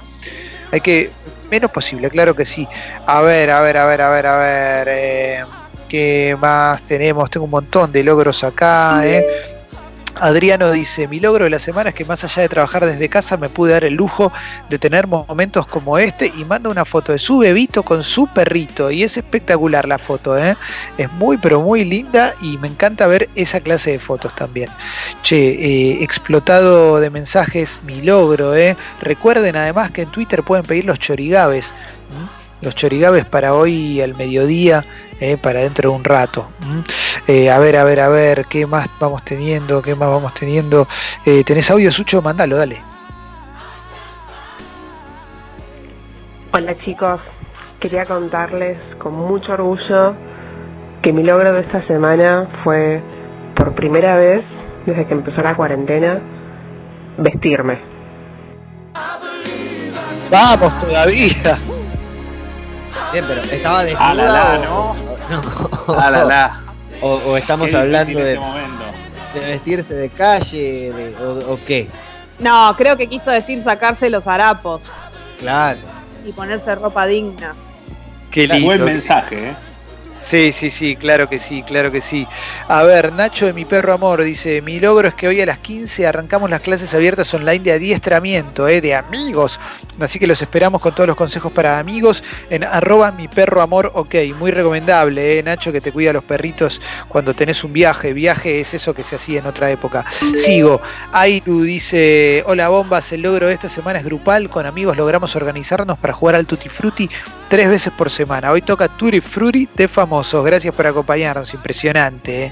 Hay 0.71 0.79
que, 0.79 1.11
menos 1.51 1.69
posible, 1.69 2.09
claro 2.09 2.33
que 2.33 2.45
sí. 2.45 2.65
A 3.05 3.21
ver, 3.21 3.51
a 3.51 3.59
ver, 3.59 3.77
a 3.77 3.85
ver, 3.85 4.01
a 4.01 4.09
ver, 4.09 4.27
a 4.27 4.37
ver. 4.37 4.87
eh, 4.89 5.43
¿Qué 5.89 6.35
más 6.39 6.81
tenemos? 6.83 7.29
Tengo 7.29 7.43
un 7.43 7.51
montón 7.51 7.91
de 7.91 8.03
logros 8.03 8.43
acá, 8.45 9.05
¿eh? 9.05 9.23
Adriano 10.19 10.71
dice, 10.71 11.07
mi 11.07 11.19
logro 11.19 11.43
de 11.43 11.49
la 11.49 11.59
semana 11.59 11.89
es 11.89 11.95
que 11.95 12.05
más 12.05 12.23
allá 12.23 12.43
de 12.43 12.49
trabajar 12.49 12.85
desde 12.85 13.09
casa 13.09 13.37
me 13.37 13.49
pude 13.49 13.73
dar 13.73 13.83
el 13.83 13.95
lujo 13.95 14.31
de 14.69 14.79
tener 14.79 15.07
momentos 15.07 15.67
como 15.67 15.97
este 15.97 16.31
y 16.35 16.45
manda 16.45 16.69
una 16.69 16.85
foto 16.85 17.11
de 17.11 17.19
su 17.19 17.39
bebito 17.39 17.83
con 17.83 18.03
su 18.03 18.27
perrito 18.27 18.91
y 18.91 19.03
es 19.03 19.17
espectacular 19.17 19.87
la 19.87 19.97
foto, 19.97 20.37
¿eh? 20.37 20.55
es 20.97 21.11
muy 21.13 21.37
pero 21.37 21.61
muy 21.61 21.83
linda 21.83 22.33
y 22.41 22.57
me 22.57 22.67
encanta 22.67 23.07
ver 23.07 23.29
esa 23.35 23.59
clase 23.59 23.91
de 23.91 23.99
fotos 23.99 24.35
también. 24.35 24.69
Che, 25.21 25.35
eh, 25.35 26.03
explotado 26.03 26.99
de 26.99 27.09
mensajes, 27.09 27.79
mi 27.83 28.01
logro, 28.01 28.55
¿eh? 28.55 28.77
recuerden 29.01 29.55
además 29.55 29.91
que 29.91 30.03
en 30.03 30.11
Twitter 30.11 30.43
pueden 30.43 30.65
pedir 30.65 30.85
los 30.85 30.99
chorigabes, 30.99 31.73
¿m? 32.17 32.27
los 32.61 32.73
chorigabes 32.75 33.25
para 33.25 33.53
hoy 33.53 34.01
al 34.01 34.15
mediodía. 34.15 34.85
Eh, 35.19 35.37
para 35.37 35.61
dentro 35.61 35.89
de 35.91 35.95
un 35.95 36.03
rato. 36.03 36.49
¿m? 36.63 36.83
Eh, 37.27 37.49
a 37.49 37.57
ver, 37.59 37.77
a 37.77 37.83
ver, 37.83 37.99
a 38.01 38.09
ver, 38.09 38.45
¿qué 38.45 38.65
más 38.65 38.87
vamos 38.99 39.23
teniendo? 39.23 39.81
¿Qué 39.81 39.95
más 39.95 40.09
vamos 40.09 40.33
teniendo? 40.33 40.87
Eh, 41.25 41.43
¿Tenés 41.43 41.69
audio, 41.71 41.91
Sucho? 41.91 42.21
Mándalo, 42.21 42.57
dale. 42.57 42.81
Hola 46.53 46.73
chicos, 46.75 47.19
quería 47.79 48.05
contarles 48.05 48.77
con 48.97 49.13
mucho 49.13 49.51
orgullo 49.53 50.15
que 51.01 51.11
mi 51.11 51.21
logro 51.23 51.51
de 51.53 51.61
esta 51.61 51.85
semana 51.85 52.49
fue 52.63 53.01
por 53.55 53.75
primera 53.75 54.15
vez 54.15 54.43
desde 54.85 55.05
que 55.05 55.13
empezó 55.13 55.41
la 55.41 55.55
cuarentena 55.55 56.21
vestirme. 57.17 57.79
Vamos 60.31 60.81
todavía. 60.81 61.59
Bien, 63.11 63.25
pero 63.27 63.41
estaba 63.41 63.83
desnuda 63.83 64.09
Ah, 64.09 64.13
la, 64.13 64.25
la, 64.31 64.57
¿no? 64.65 64.93
No. 65.29 65.41
Ah, 65.97 66.09
la, 66.11 66.23
la. 66.25 66.61
O, 67.01 67.13
o 67.15 67.37
estamos 67.37 67.69
Qué 67.69 67.75
hablando 67.75 68.19
de, 68.19 68.33
este 68.33 69.39
de 69.39 69.45
vestirse 69.51 69.93
de 69.95 70.09
calle 70.09 70.91
de- 70.93 71.15
o, 71.23 71.53
o 71.53 71.59
qué. 71.65 71.87
No, 72.39 72.73
creo 72.77 72.95
que 72.97 73.07
quiso 73.07 73.31
decir 73.31 73.61
sacarse 73.61 74.09
los 74.09 74.27
harapos 74.27 74.83
Claro. 75.39 75.79
y 76.25 76.31
ponerse 76.31 76.73
ropa 76.75 77.05
digna. 77.05 77.53
Qué 78.31 78.47
Buen 78.61 78.83
mensaje, 78.83 79.49
¿eh? 79.49 79.55
Sí, 80.19 80.51
sí, 80.51 80.71
sí, 80.71 80.95
claro 80.95 81.29
que 81.29 81.37
sí, 81.37 81.61
claro 81.63 81.91
que 81.91 82.01
sí. 82.01 82.27
A 82.67 82.81
ver, 82.83 83.13
Nacho 83.13 83.45
de 83.45 83.53
mi 83.53 83.63
perro 83.63 83.93
amor 83.93 84.23
dice, 84.23 84.59
mi 84.61 84.79
logro 84.79 85.07
es 85.07 85.13
que 85.13 85.27
hoy 85.27 85.39
a 85.39 85.45
las 85.45 85.59
15 85.59 86.07
arrancamos 86.07 86.49
las 86.49 86.61
clases 86.61 86.91
abiertas 86.95 87.31
online 87.35 87.59
de 87.59 87.73
adiestramiento, 87.73 88.67
eh, 88.67 88.81
de 88.81 88.95
amigos, 88.95 89.59
Así 89.99 90.19
que 90.19 90.27
los 90.27 90.41
esperamos 90.41 90.81
con 90.81 90.93
todos 90.93 91.07
los 91.07 91.15
consejos 91.15 91.51
para 91.51 91.79
amigos 91.79 92.23
en 92.49 92.63
arroba 92.63 93.11
mi 93.11 93.27
perro 93.27 93.61
amor 93.61 93.91
ok. 93.93 94.15
Muy 94.37 94.51
recomendable, 94.51 95.39
¿eh? 95.39 95.43
Nacho, 95.43 95.71
que 95.71 95.81
te 95.81 95.91
cuida 95.91 96.09
a 96.09 96.13
los 96.13 96.23
perritos 96.23 96.81
cuando 97.07 97.33
tenés 97.33 97.63
un 97.63 97.73
viaje. 97.73 98.13
Viaje 98.13 98.59
es 98.59 98.73
eso 98.73 98.93
que 98.93 99.03
se 99.03 99.15
hacía 99.15 99.39
en 99.39 99.45
otra 99.45 99.71
época. 99.71 100.05
Sigo. 100.37 100.81
Airu 101.11 101.63
dice, 101.63 102.43
hola 102.47 102.69
bombas, 102.69 103.11
el 103.11 103.21
logro 103.21 103.47
de 103.47 103.53
esta 103.53 103.69
semana 103.69 103.99
es 103.99 104.05
grupal. 104.05 104.49
Con 104.49 104.65
amigos 104.65 104.97
logramos 104.97 105.35
organizarnos 105.35 105.97
para 105.97 106.13
jugar 106.13 106.35
al 106.35 106.45
Tutti 106.45 106.69
Frutti 106.69 107.09
tres 107.49 107.69
veces 107.69 107.93
por 107.93 108.09
semana. 108.09 108.51
Hoy 108.51 108.61
toca 108.61 108.87
Tutti 108.87 109.21
Frutti 109.21 109.67
de 109.75 109.87
famosos. 109.87 110.45
Gracias 110.45 110.73
por 110.75 110.87
acompañarnos. 110.87 111.53
Impresionante, 111.53 112.45
¿eh? 112.45 112.51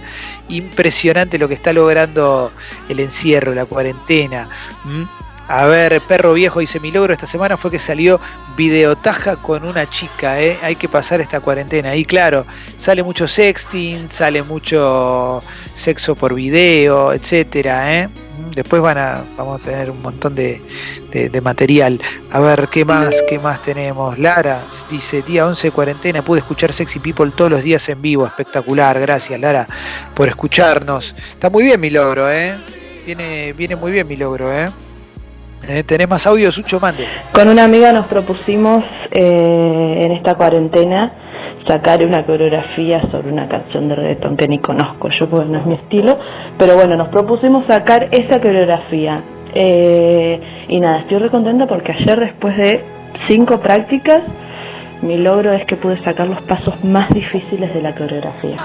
impresionante 0.50 1.38
lo 1.38 1.47
que 1.47 1.55
está 1.55 1.73
logrando 1.73 2.51
el 2.89 3.00
encierro, 3.00 3.53
la 3.53 3.65
cuarentena. 3.65 4.47
A 5.47 5.65
ver, 5.65 6.00
perro 6.01 6.33
viejo 6.33 6.62
dice, 6.62 6.79
mi 6.79 6.89
logro 6.89 7.12
esta 7.12 7.27
semana 7.27 7.57
fue 7.57 7.69
que 7.69 7.79
salió 7.79 8.19
videotaja 8.55 9.35
con 9.35 9.65
una 9.65 9.89
chica, 9.89 10.41
¿eh? 10.41 10.57
hay 10.62 10.75
que 10.77 10.88
pasar 10.88 11.19
esta 11.19 11.41
cuarentena. 11.41 11.95
Y 11.95 12.05
claro, 12.05 12.45
sale 12.77 13.03
mucho 13.03 13.27
sexting, 13.27 14.07
sale 14.07 14.41
mucho 14.41 15.43
sexo 15.75 16.15
por 16.15 16.33
video, 16.33 17.12
etcétera, 17.12 17.93
¿eh? 18.01 18.09
Después 18.55 18.81
van 18.81 18.97
a, 18.97 19.23
vamos 19.35 19.62
a 19.62 19.63
tener 19.63 19.91
un 19.91 20.01
montón 20.01 20.33
de, 20.33 20.62
de, 21.12 21.41
material. 21.41 22.01
A 22.31 22.39
ver, 22.39 22.67
¿qué 22.69 22.85
más? 22.85 23.13
¿Qué 23.27 23.38
más 23.38 23.62
tenemos? 23.62 24.17
Lara 24.17 24.63
dice, 24.89 25.21
día 25.23 25.45
11 25.45 25.67
de 25.67 25.71
cuarentena, 25.71 26.21
pude 26.23 26.39
escuchar 26.39 26.71
Sexy 26.71 27.00
People 27.00 27.31
todos 27.35 27.51
los 27.51 27.63
días 27.63 27.88
en 27.89 28.01
vivo. 28.01 28.25
Espectacular, 28.25 29.00
gracias 29.00 29.39
Lara 29.39 29.67
por 30.13 30.29
escucharnos. 30.29 31.15
Está 31.31 31.50
muy 31.50 31.63
bien 31.63 31.81
mi 31.81 31.89
logro, 31.89 32.31
¿eh? 32.31 32.55
Viene, 33.05 33.53
viene 33.53 33.75
muy 33.75 33.91
bien 33.91 34.07
mi 34.07 34.15
logro, 34.15 34.53
¿eh? 34.53 34.69
Eh, 35.67 35.84
¿Tenés 35.84 36.10
más 36.10 36.27
audio, 36.27 36.51
Sucho? 36.51 36.79
Mande. 36.79 37.05
Con 37.32 37.48
una 37.48 37.63
amiga 37.63 37.91
nos 37.93 38.08
propusimos 38.08 38.84
eh, 39.12 39.96
en 39.98 40.12
esta 40.12 40.36
cuarentena 40.36 41.13
sacar 41.67 42.03
una 42.03 42.25
coreografía 42.25 43.01
sobre 43.10 43.32
una 43.32 43.48
canción 43.48 43.88
de 43.88 43.96
reggaetón 43.96 44.36
que 44.36 44.48
ni 44.48 44.60
conozco 44.60 45.10
yo, 45.17 45.29
porque 45.29 45.46
no 45.46 45.60
es 45.60 45.65
mi 45.65 45.75
estilo, 45.75 46.20
pero 46.58 46.75
bueno, 46.75 46.98
nos 46.98 47.08
propusimos 47.08 47.65
sacar 47.67 48.10
esa 48.12 48.41
coreografía. 48.41 49.24
Eh, 49.55 50.65
y 50.67 50.79
nada, 50.79 51.01
estoy 51.01 51.20
recontenta 51.20 51.65
porque 51.67 51.93
ayer 51.93 52.20
después 52.20 52.58
de 52.58 52.84
cinco 53.27 53.60
prácticas, 53.60 54.22
mi 55.01 55.17
logro 55.17 55.53
es 55.53 55.65
que 55.65 55.77
pude 55.77 56.01
sacar 56.03 56.27
los 56.27 56.41
pasos 56.41 56.84
más 56.84 57.10
difíciles 57.12 57.74
de 57.74 57.82
la 57.82 57.96
coreografía. 57.96 58.58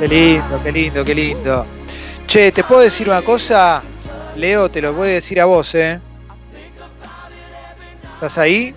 Qué 0.00 0.08
lindo, 0.08 0.60
qué 0.64 0.72
lindo, 0.72 1.04
qué 1.04 1.14
lindo. 1.14 1.66
Che, 2.26 2.50
¿te 2.50 2.64
puedo 2.64 2.80
decir 2.80 3.08
una 3.08 3.22
cosa? 3.22 3.82
Leo, 4.36 4.68
te 4.68 4.80
lo 4.80 4.92
voy 4.94 5.08
a 5.08 5.12
decir 5.12 5.40
a 5.40 5.44
vos, 5.44 5.74
¿eh? 5.74 6.00
¿Estás 8.14 8.38
ahí? 8.38 8.74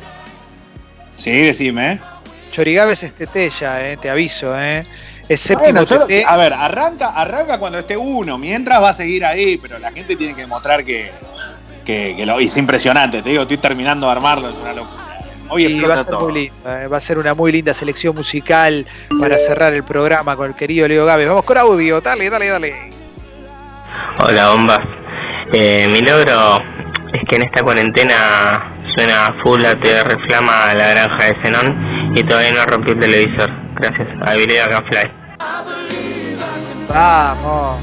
Sí, 1.17 1.31
decime, 1.31 1.93
¿eh? 1.93 1.99
Chorigaves 2.51 3.03
es 3.03 3.13
Tetella, 3.13 3.91
¿eh? 3.91 3.97
Te 3.97 4.09
aviso, 4.09 4.57
¿eh? 4.59 4.85
Es 5.27 5.49
a 5.49 6.37
ver, 6.37 6.53
arranca, 6.53 7.09
arranca 7.09 7.57
cuando 7.57 7.79
esté 7.79 7.97
uno, 7.97 8.37
mientras 8.37 8.81
va 8.81 8.89
a 8.89 8.93
seguir 8.93 9.25
ahí, 9.25 9.57
pero 9.57 9.79
la 9.79 9.91
gente 9.91 10.15
tiene 10.15 10.35
que 10.35 10.41
demostrar 10.41 10.85
que, 10.85 11.11
que, 11.83 12.23
lo 12.25 12.39
es 12.39 12.55
impresionante, 12.57 13.23
te 13.23 13.31
digo, 13.31 13.41
estoy 13.41 13.57
terminando 13.57 14.05
de 14.05 14.11
armarlo, 14.11 14.49
es 14.49 14.55
una 14.55 14.73
locura. 14.73 15.03
Hoy 15.49 15.81
va 15.81 15.95
a 15.95 16.03
ser 16.03 16.15
muy 16.15 16.33
linda, 16.33 16.83
¿eh? 16.83 16.87
va 16.87 16.97
a 16.97 16.99
ser 16.99 17.17
una 17.17 17.33
muy 17.33 17.51
linda 17.51 17.73
selección 17.73 18.15
musical 18.15 18.85
para 19.19 19.37
cerrar 19.37 19.73
el 19.73 19.83
programa 19.83 20.35
con 20.35 20.47
el 20.47 20.55
querido 20.55 20.87
Leo 20.87 21.05
Gávez. 21.05 21.27
Vamos 21.27 21.43
con 21.43 21.57
audio, 21.57 22.01
dale, 22.01 22.29
dale, 22.29 22.47
dale. 22.47 22.89
Hola, 24.19 24.49
bombas. 24.49 25.04
Eh, 25.53 25.87
mi 25.87 25.99
logro 26.01 26.57
es 27.13 27.21
que 27.29 27.35
en 27.35 27.43
esta 27.43 27.63
cuarentena 27.63 28.83
suena 28.95 29.35
full 29.43 29.61
la 29.61 29.75
TR 29.79 30.17
Flama 30.27 30.71
a 30.71 30.75
la 30.75 30.89
granja 30.89 31.25
de 31.25 31.35
Zenón 31.43 32.13
y 32.15 32.23
todavía 32.23 32.51
no 32.51 32.65
rompí 32.65 32.91
el 32.91 32.99
televisor. 32.99 33.49
Gracias. 33.75 34.07
I 34.25 34.37
believe 34.37 34.63
I 34.63 34.69
can 34.69 34.85
fly. 34.87 35.11
Vamos. 36.89 37.81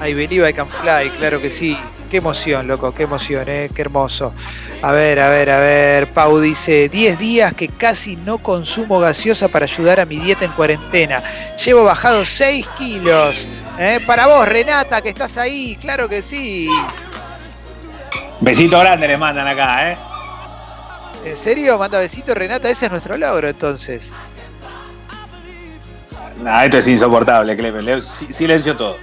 I 0.00 0.14
believe 0.14 0.48
I 0.48 0.52
can 0.52 0.68
fly, 0.68 1.10
claro 1.18 1.40
que 1.40 1.50
sí. 1.50 1.76
Qué 2.10 2.18
emoción, 2.18 2.66
loco, 2.68 2.94
qué 2.94 3.02
emoción, 3.02 3.44
eh, 3.48 3.68
qué 3.74 3.82
hermoso. 3.82 4.32
A 4.80 4.92
ver, 4.92 5.20
a 5.20 5.28
ver, 5.28 5.50
a 5.50 5.58
ver. 5.58 6.12
Pau 6.12 6.38
dice, 6.40 6.88
10 6.88 7.18
días 7.18 7.52
que 7.52 7.68
casi 7.68 8.16
no 8.16 8.38
consumo 8.38 9.00
gaseosa 9.00 9.48
para 9.48 9.64
ayudar 9.66 10.00
a 10.00 10.06
mi 10.06 10.16
dieta 10.18 10.44
en 10.44 10.52
cuarentena. 10.52 11.22
Llevo 11.62 11.84
bajado 11.84 12.24
6 12.24 12.66
kilos. 12.78 13.34
Eh, 13.78 14.00
para 14.04 14.26
vos, 14.26 14.46
Renata, 14.48 15.00
que 15.00 15.10
estás 15.10 15.36
ahí, 15.36 15.76
claro 15.80 16.08
que 16.08 16.20
sí. 16.20 16.68
Besito 18.40 18.78
grande 18.80 19.06
le 19.06 19.16
mandan 19.16 19.46
acá, 19.46 19.92
¿eh? 19.92 19.98
¿En 21.24 21.36
serio? 21.36 21.78
Manda 21.78 21.98
besito, 21.98 22.34
Renata, 22.34 22.70
ese 22.70 22.86
es 22.86 22.90
nuestro 22.90 23.16
logro 23.16 23.48
entonces. 23.48 24.10
Nah, 26.42 26.64
esto 26.64 26.78
es 26.78 26.88
insoportable, 26.88 27.56
Clemen. 27.56 27.84
Leo, 27.84 28.00
silencio 28.00 28.76
todo. 28.76 28.96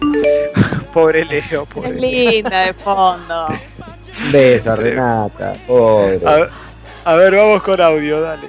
pobre 0.92 1.24
Leo, 1.24 1.66
pobre. 1.66 1.90
Es 1.90 1.96
linda 1.96 2.60
de 2.60 2.74
fondo. 2.74 3.48
Beso, 4.30 4.76
Renata. 4.76 5.54
a 7.04 7.14
ver, 7.14 7.34
vamos 7.34 7.62
con 7.62 7.80
audio, 7.80 8.20
dale. 8.20 8.48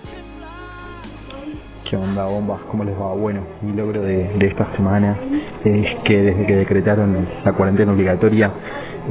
¿Qué 1.87 1.95
onda, 1.95 2.25
bombas? 2.25 2.61
¿Cómo 2.71 2.83
les 2.83 2.95
va? 2.95 3.13
Bueno, 3.13 3.41
mi 3.61 3.71
logro 3.71 4.01
de, 4.01 4.35
esta 4.39 4.75
semana 4.75 5.19
es 5.63 5.95
que 6.03 6.19
desde 6.19 6.47
que 6.47 6.55
decretaron 6.55 7.27
la 7.45 7.53
cuarentena 7.53 7.91
obligatoria, 7.91 8.51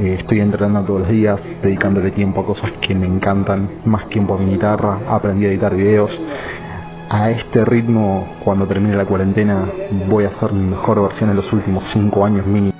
eh, 0.01 0.17
estoy 0.19 0.41
entrenando 0.41 0.85
todos 0.85 0.99
los 1.01 1.09
días, 1.09 1.39
dedicándole 1.63 2.11
tiempo 2.11 2.41
a 2.41 2.45
cosas 2.45 2.69
que 2.81 2.93
me 2.93 3.05
encantan, 3.05 3.69
más 3.85 4.09
tiempo 4.09 4.35
a 4.35 4.39
mi 4.39 4.51
guitarra, 4.51 4.99
aprendí 5.07 5.45
a 5.45 5.51
editar 5.51 5.73
videos. 5.73 6.11
A 7.09 7.31
este 7.31 7.63
ritmo, 7.63 8.27
cuando 8.43 8.67
termine 8.67 8.97
la 8.97 9.05
cuarentena, 9.05 9.63
voy 10.09 10.25
a 10.25 10.27
hacer 10.27 10.51
mi 10.51 10.71
mejor 10.71 11.01
versión 11.01 11.29
en 11.29 11.37
los 11.37 11.53
últimos 11.53 11.81
cinco 11.93 12.25
años 12.25 12.45
mínimo. 12.45 12.73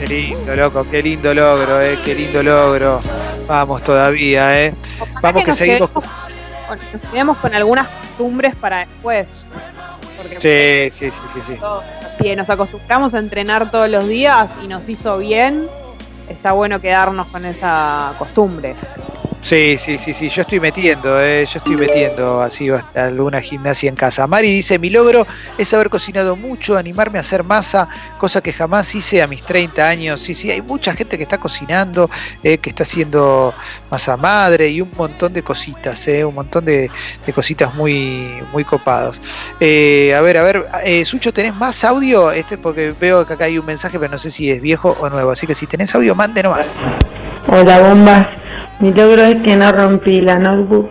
Qué 0.00 0.06
lindo, 0.08 0.56
loco, 0.56 0.84
qué 0.90 1.02
lindo 1.04 1.32
logro, 1.32 1.80
eh, 1.80 1.96
qué 2.04 2.16
lindo 2.16 2.42
logro. 2.42 2.98
Vamos 3.46 3.80
todavía, 3.84 4.66
eh. 4.66 4.74
Vamos 5.22 5.44
que 5.44 5.52
seguimos 5.52 5.90
nos 6.70 7.10
quedamos 7.10 7.38
con 7.38 7.54
algunas 7.54 7.88
costumbres 7.88 8.54
para 8.56 8.78
después. 8.80 9.46
Porque 10.16 10.90
sí, 10.92 11.10
sí, 11.10 11.18
sí, 12.20 12.36
nos 12.36 12.50
acostumbramos 12.50 13.14
a 13.14 13.18
entrenar 13.18 13.70
todos 13.70 13.88
los 13.88 14.08
días 14.08 14.48
y 14.62 14.66
nos 14.66 14.88
hizo 14.88 15.18
bien, 15.18 15.68
está 16.28 16.52
bueno 16.52 16.80
quedarnos 16.80 17.28
con 17.28 17.44
esa 17.44 18.14
costumbre. 18.18 18.74
Sí, 19.40 19.78
sí, 19.78 19.98
sí, 19.98 20.12
sí, 20.12 20.28
yo 20.28 20.42
estoy 20.42 20.58
metiendo, 20.58 21.22
eh, 21.22 21.46
yo 21.46 21.58
estoy 21.58 21.76
metiendo 21.76 22.42
así 22.42 22.68
alguna 22.94 23.40
gimnasia 23.40 23.88
en 23.88 23.94
casa. 23.94 24.26
Mari 24.26 24.52
dice, 24.52 24.78
mi 24.78 24.90
logro 24.90 25.26
es 25.56 25.72
haber 25.72 25.88
cocinado 25.88 26.36
mucho, 26.36 26.76
animarme 26.76 27.18
a 27.18 27.20
hacer 27.20 27.44
masa, 27.44 27.88
cosa 28.18 28.40
que 28.40 28.52
jamás 28.52 28.92
hice 28.94 29.22
a 29.22 29.26
mis 29.26 29.42
30 29.42 29.88
años. 29.88 30.20
Sí, 30.20 30.34
sí, 30.34 30.50
hay 30.50 30.60
mucha 30.60 30.92
gente 30.92 31.16
que 31.16 31.22
está 31.22 31.38
cocinando, 31.38 32.10
eh, 32.42 32.58
que 32.58 32.70
está 32.70 32.82
haciendo 32.82 33.54
masa 33.90 34.16
madre 34.16 34.68
y 34.68 34.80
un 34.80 34.90
montón 34.96 35.32
de 35.32 35.42
cositas, 35.42 36.06
eh, 36.08 36.24
un 36.24 36.34
montón 36.34 36.64
de, 36.64 36.90
cositas 37.34 37.72
muy, 37.74 38.28
muy 38.52 38.64
copados. 38.64 39.22
Eh, 39.60 40.14
a 40.14 40.20
ver, 40.20 40.38
a 40.38 40.42
ver, 40.42 40.66
Sucho, 41.06 41.32
¿tenés 41.32 41.54
más 41.54 41.84
audio? 41.84 42.32
Este, 42.32 42.58
porque 42.58 42.92
veo 43.00 43.26
que 43.26 43.34
acá 43.34 43.44
hay 43.44 43.56
un 43.56 43.66
mensaje, 43.66 43.98
pero 43.98 44.10
no 44.10 44.18
sé 44.18 44.30
si 44.30 44.50
es 44.50 44.60
viejo 44.60 44.96
o 45.00 45.08
nuevo, 45.08 45.30
así 45.30 45.46
que 45.46 45.54
si 45.54 45.66
tenés 45.66 45.94
audio, 45.94 46.14
mande 46.14 46.42
nomás. 46.42 46.80
Hola, 47.46 47.78
bomba. 47.78 48.37
Mi 48.80 48.92
logro 48.92 49.22
es 49.22 49.42
que 49.42 49.56
no 49.56 49.72
rompí 49.72 50.20
la 50.20 50.36
notebook 50.36 50.88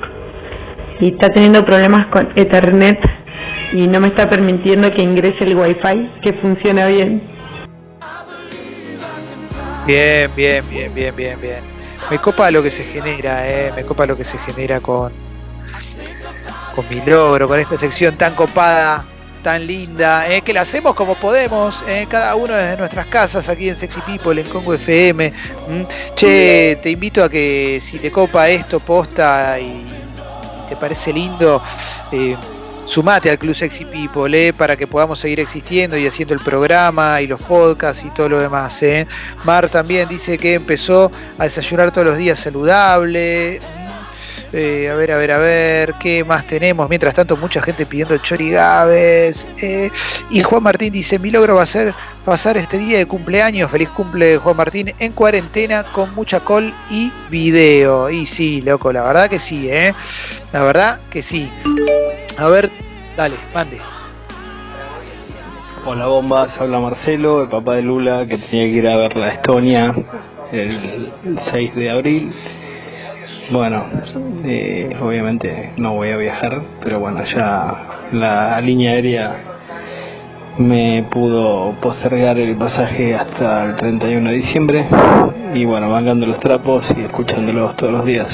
y 0.99 1.13
está 1.13 1.29
teniendo 1.29 1.65
problemas 1.65 2.07
con 2.07 2.27
Ethernet 2.35 2.99
y 3.73 3.87
no 3.87 4.01
me 4.01 4.07
está 4.07 4.29
permitiendo 4.29 4.91
que 4.91 5.03
ingrese 5.03 5.45
el 5.45 5.55
wifi 5.55 6.11
que 6.21 6.33
funciona 6.41 6.87
bien. 6.87 7.23
Bien, 9.85 10.29
bien, 10.35 10.65
bien, 10.69 10.93
bien, 10.93 11.15
bien, 11.15 11.39
bien. 11.39 11.59
Me 12.11 12.17
copa 12.17 12.51
lo 12.51 12.61
que 12.61 12.71
se 12.71 12.83
genera, 12.83 13.47
eh, 13.49 13.71
me 13.73 13.83
copa 13.83 14.05
lo 14.05 14.17
que 14.17 14.25
se 14.25 14.37
genera 14.39 14.81
con, 14.81 15.13
con 16.75 16.89
mi 16.89 17.01
logro, 17.05 17.47
con 17.47 17.57
esta 17.57 17.77
sección 17.77 18.17
tan 18.17 18.35
copada 18.35 19.05
tan 19.47 19.65
linda, 19.65 20.29
eh, 20.29 20.41
que 20.41 20.51
la 20.51 20.59
hacemos 20.59 20.93
como 20.93 21.15
podemos, 21.15 21.81
eh, 21.87 22.05
cada 22.09 22.35
uno 22.35 22.53
desde 22.53 22.75
nuestras 22.75 23.07
casas 23.07 23.47
aquí 23.47 23.69
en 23.69 23.77
Sexy 23.77 24.01
People, 24.01 24.41
en 24.41 24.45
Congo 24.49 24.73
FM. 24.73 25.31
Che, 26.17 26.77
te 26.83 26.89
invito 26.89 27.23
a 27.23 27.29
que 27.29 27.81
si 27.81 27.97
te 27.97 28.11
copa 28.11 28.49
esto, 28.49 28.81
posta 28.81 29.57
y, 29.57 29.85
te 30.67 30.75
parece 30.75 31.13
lindo, 31.13 31.63
eh, 32.11 32.35
sumate 32.83 33.29
al 33.29 33.39
Club 33.39 33.55
Sexy 33.55 33.85
People, 33.85 34.51
para 34.51 34.75
que 34.75 34.85
podamos 34.85 35.17
seguir 35.19 35.39
existiendo 35.39 35.95
y 35.95 36.05
haciendo 36.05 36.33
el 36.33 36.41
programa 36.41 37.21
y 37.21 37.27
los 37.27 37.41
podcasts 37.41 38.03
y 38.03 38.09
todo 38.09 38.27
lo 38.27 38.39
demás. 38.39 38.81
Mar 39.45 39.69
también 39.69 40.09
dice 40.09 40.37
que 40.37 40.55
empezó 40.55 41.09
a 41.37 41.45
desayunar 41.45 41.93
todos 41.93 42.07
los 42.07 42.17
días 42.17 42.37
saludable. 42.37 43.61
Eh, 44.53 44.89
a 44.89 44.95
ver, 44.95 45.11
a 45.11 45.17
ver, 45.17 45.31
a 45.31 45.37
ver, 45.39 45.93
¿qué 45.99 46.23
más 46.23 46.47
tenemos? 46.47 46.87
Mientras 46.87 47.13
tanto, 47.13 47.35
mucha 47.35 47.61
gente 47.61 47.85
pidiendo 47.85 48.17
chorigaves. 48.17 49.45
Eh, 49.61 49.89
y 50.29 50.41
Juan 50.41 50.63
Martín 50.63 50.93
dice, 50.93 51.19
mi 51.19 51.31
logro 51.31 51.55
va 51.55 51.63
a 51.63 51.65
ser 51.65 51.93
pasar 52.23 52.55
este 52.57 52.77
día 52.77 52.97
de 52.97 53.05
cumpleaños, 53.05 53.69
feliz 53.69 53.89
cumple 53.89 54.37
Juan 54.37 54.55
Martín, 54.55 54.93
en 54.99 55.11
cuarentena 55.11 55.83
con 55.83 56.15
mucha 56.15 56.39
col 56.39 56.73
y 56.89 57.11
video. 57.29 58.09
Y 58.09 58.25
sí, 58.25 58.61
loco, 58.61 58.93
la 58.93 59.03
verdad 59.03 59.29
que 59.29 59.39
sí, 59.39 59.69
¿eh? 59.69 59.93
La 60.53 60.63
verdad 60.63 60.99
que 61.09 61.21
sí. 61.21 61.51
A 62.37 62.47
ver, 62.47 62.69
dale, 63.17 63.35
mande. 63.53 63.79
Hola 65.85 66.07
bombas, 66.07 66.51
habla 66.59 66.79
Marcelo, 66.79 67.43
el 67.43 67.49
papá 67.49 67.75
de 67.75 67.81
Lula, 67.81 68.25
que 68.27 68.37
tenía 68.37 68.65
que 68.65 68.77
ir 68.77 68.87
a 68.87 68.97
ver 68.97 69.15
la 69.15 69.29
Estonia 69.29 69.95
el, 70.51 71.11
el 71.25 71.39
6 71.51 71.75
de 71.75 71.89
abril. 71.89 72.33
Bueno, 73.49 73.85
eh, 74.43 74.93
obviamente 75.01 75.71
no 75.77 75.93
voy 75.93 76.09
a 76.09 76.17
viajar, 76.17 76.61
pero 76.83 76.99
bueno, 76.99 77.23
ya 77.23 78.09
la 78.11 78.59
línea 78.59 78.91
aérea 78.91 79.37
me 80.57 81.03
pudo 81.09 81.71
postergar 81.81 82.37
el 82.39 82.57
pasaje 82.57 83.15
hasta 83.15 83.65
el 83.65 83.75
31 83.75 84.29
de 84.29 84.35
diciembre 84.35 84.85
y 85.53 85.63
bueno, 85.63 85.87
mangando 85.87 86.25
los 86.25 86.39
trapos 86.41 86.85
y 86.97 87.01
escuchándolos 87.01 87.77
todos 87.77 87.93
los 87.93 88.05
días. 88.05 88.27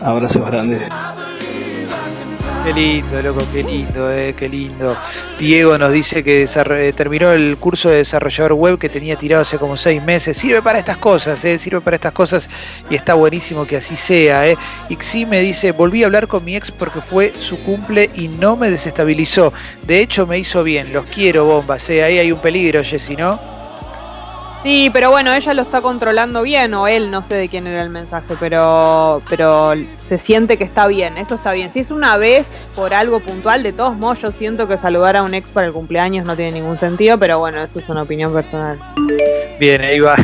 Abrazos 0.00 0.44
grandes. 0.50 0.82
Qué 2.64 2.74
lindo, 2.74 3.22
loco, 3.22 3.42
qué 3.50 3.62
lindo, 3.62 4.12
eh, 4.12 4.34
qué 4.36 4.46
lindo. 4.46 4.94
Diego 5.38 5.78
nos 5.78 5.90
dice 5.90 6.22
que 6.22 6.44
desarro- 6.46 6.92
terminó 6.94 7.32
el 7.32 7.56
curso 7.56 7.88
de 7.88 7.96
desarrollador 7.98 8.52
web 8.52 8.78
que 8.78 8.90
tenía 8.90 9.16
tirado 9.16 9.40
hace 9.42 9.56
como 9.56 9.76
seis 9.76 10.02
meses. 10.04 10.36
Sirve 10.36 10.60
para 10.60 10.78
estas 10.78 10.98
cosas, 10.98 11.42
eh, 11.46 11.58
sirve 11.58 11.80
para 11.80 11.96
estas 11.96 12.12
cosas 12.12 12.50
y 12.90 12.94
está 12.96 13.14
buenísimo 13.14 13.66
que 13.66 13.76
así 13.76 13.96
sea. 13.96 14.46
Eh. 14.46 14.56
Ixi 14.90 15.24
me 15.24 15.40
dice, 15.40 15.72
volví 15.72 16.02
a 16.02 16.06
hablar 16.06 16.26
con 16.26 16.44
mi 16.44 16.56
ex 16.56 16.70
porque 16.70 17.00
fue 17.00 17.32
su 17.40 17.58
cumple 17.62 18.10
y 18.14 18.28
no 18.28 18.54
me 18.54 18.70
desestabilizó. 18.70 19.52
De 19.84 20.00
hecho 20.00 20.26
me 20.26 20.38
hizo 20.38 20.62
bien, 20.62 20.92
los 20.92 21.06
quiero 21.06 21.46
bombas, 21.46 21.88
eh. 21.88 22.04
ahí 22.04 22.18
hay 22.18 22.32
un 22.32 22.40
peligro, 22.40 22.84
Jessy, 22.84 23.16
¿no? 23.16 23.57
Sí, 24.64 24.90
pero 24.92 25.10
bueno, 25.10 25.32
ella 25.32 25.54
lo 25.54 25.62
está 25.62 25.80
controlando 25.80 26.42
bien, 26.42 26.74
o 26.74 26.88
él, 26.88 27.12
no 27.12 27.22
sé 27.22 27.34
de 27.34 27.48
quién 27.48 27.68
era 27.68 27.80
el 27.80 27.90
mensaje, 27.90 28.34
pero, 28.40 29.22
pero 29.30 29.72
se 30.02 30.18
siente 30.18 30.56
que 30.56 30.64
está 30.64 30.88
bien, 30.88 31.16
eso 31.16 31.36
está 31.36 31.52
bien. 31.52 31.70
Si 31.70 31.78
es 31.78 31.92
una 31.92 32.16
vez 32.16 32.66
por 32.74 32.92
algo 32.92 33.20
puntual, 33.20 33.62
de 33.62 33.72
todos 33.72 33.96
modos 33.96 34.20
yo 34.20 34.30
siento 34.32 34.66
que 34.66 34.76
saludar 34.76 35.16
a 35.16 35.22
un 35.22 35.34
ex 35.34 35.48
para 35.50 35.68
el 35.68 35.72
cumpleaños 35.72 36.26
no 36.26 36.34
tiene 36.34 36.52
ningún 36.52 36.76
sentido, 36.76 37.18
pero 37.18 37.38
bueno, 37.38 37.62
eso 37.62 37.78
es 37.78 37.88
una 37.88 38.02
opinión 38.02 38.32
personal. 38.32 38.78
Bien, 39.60 39.80
ahí 39.80 40.00
va. 40.00 40.16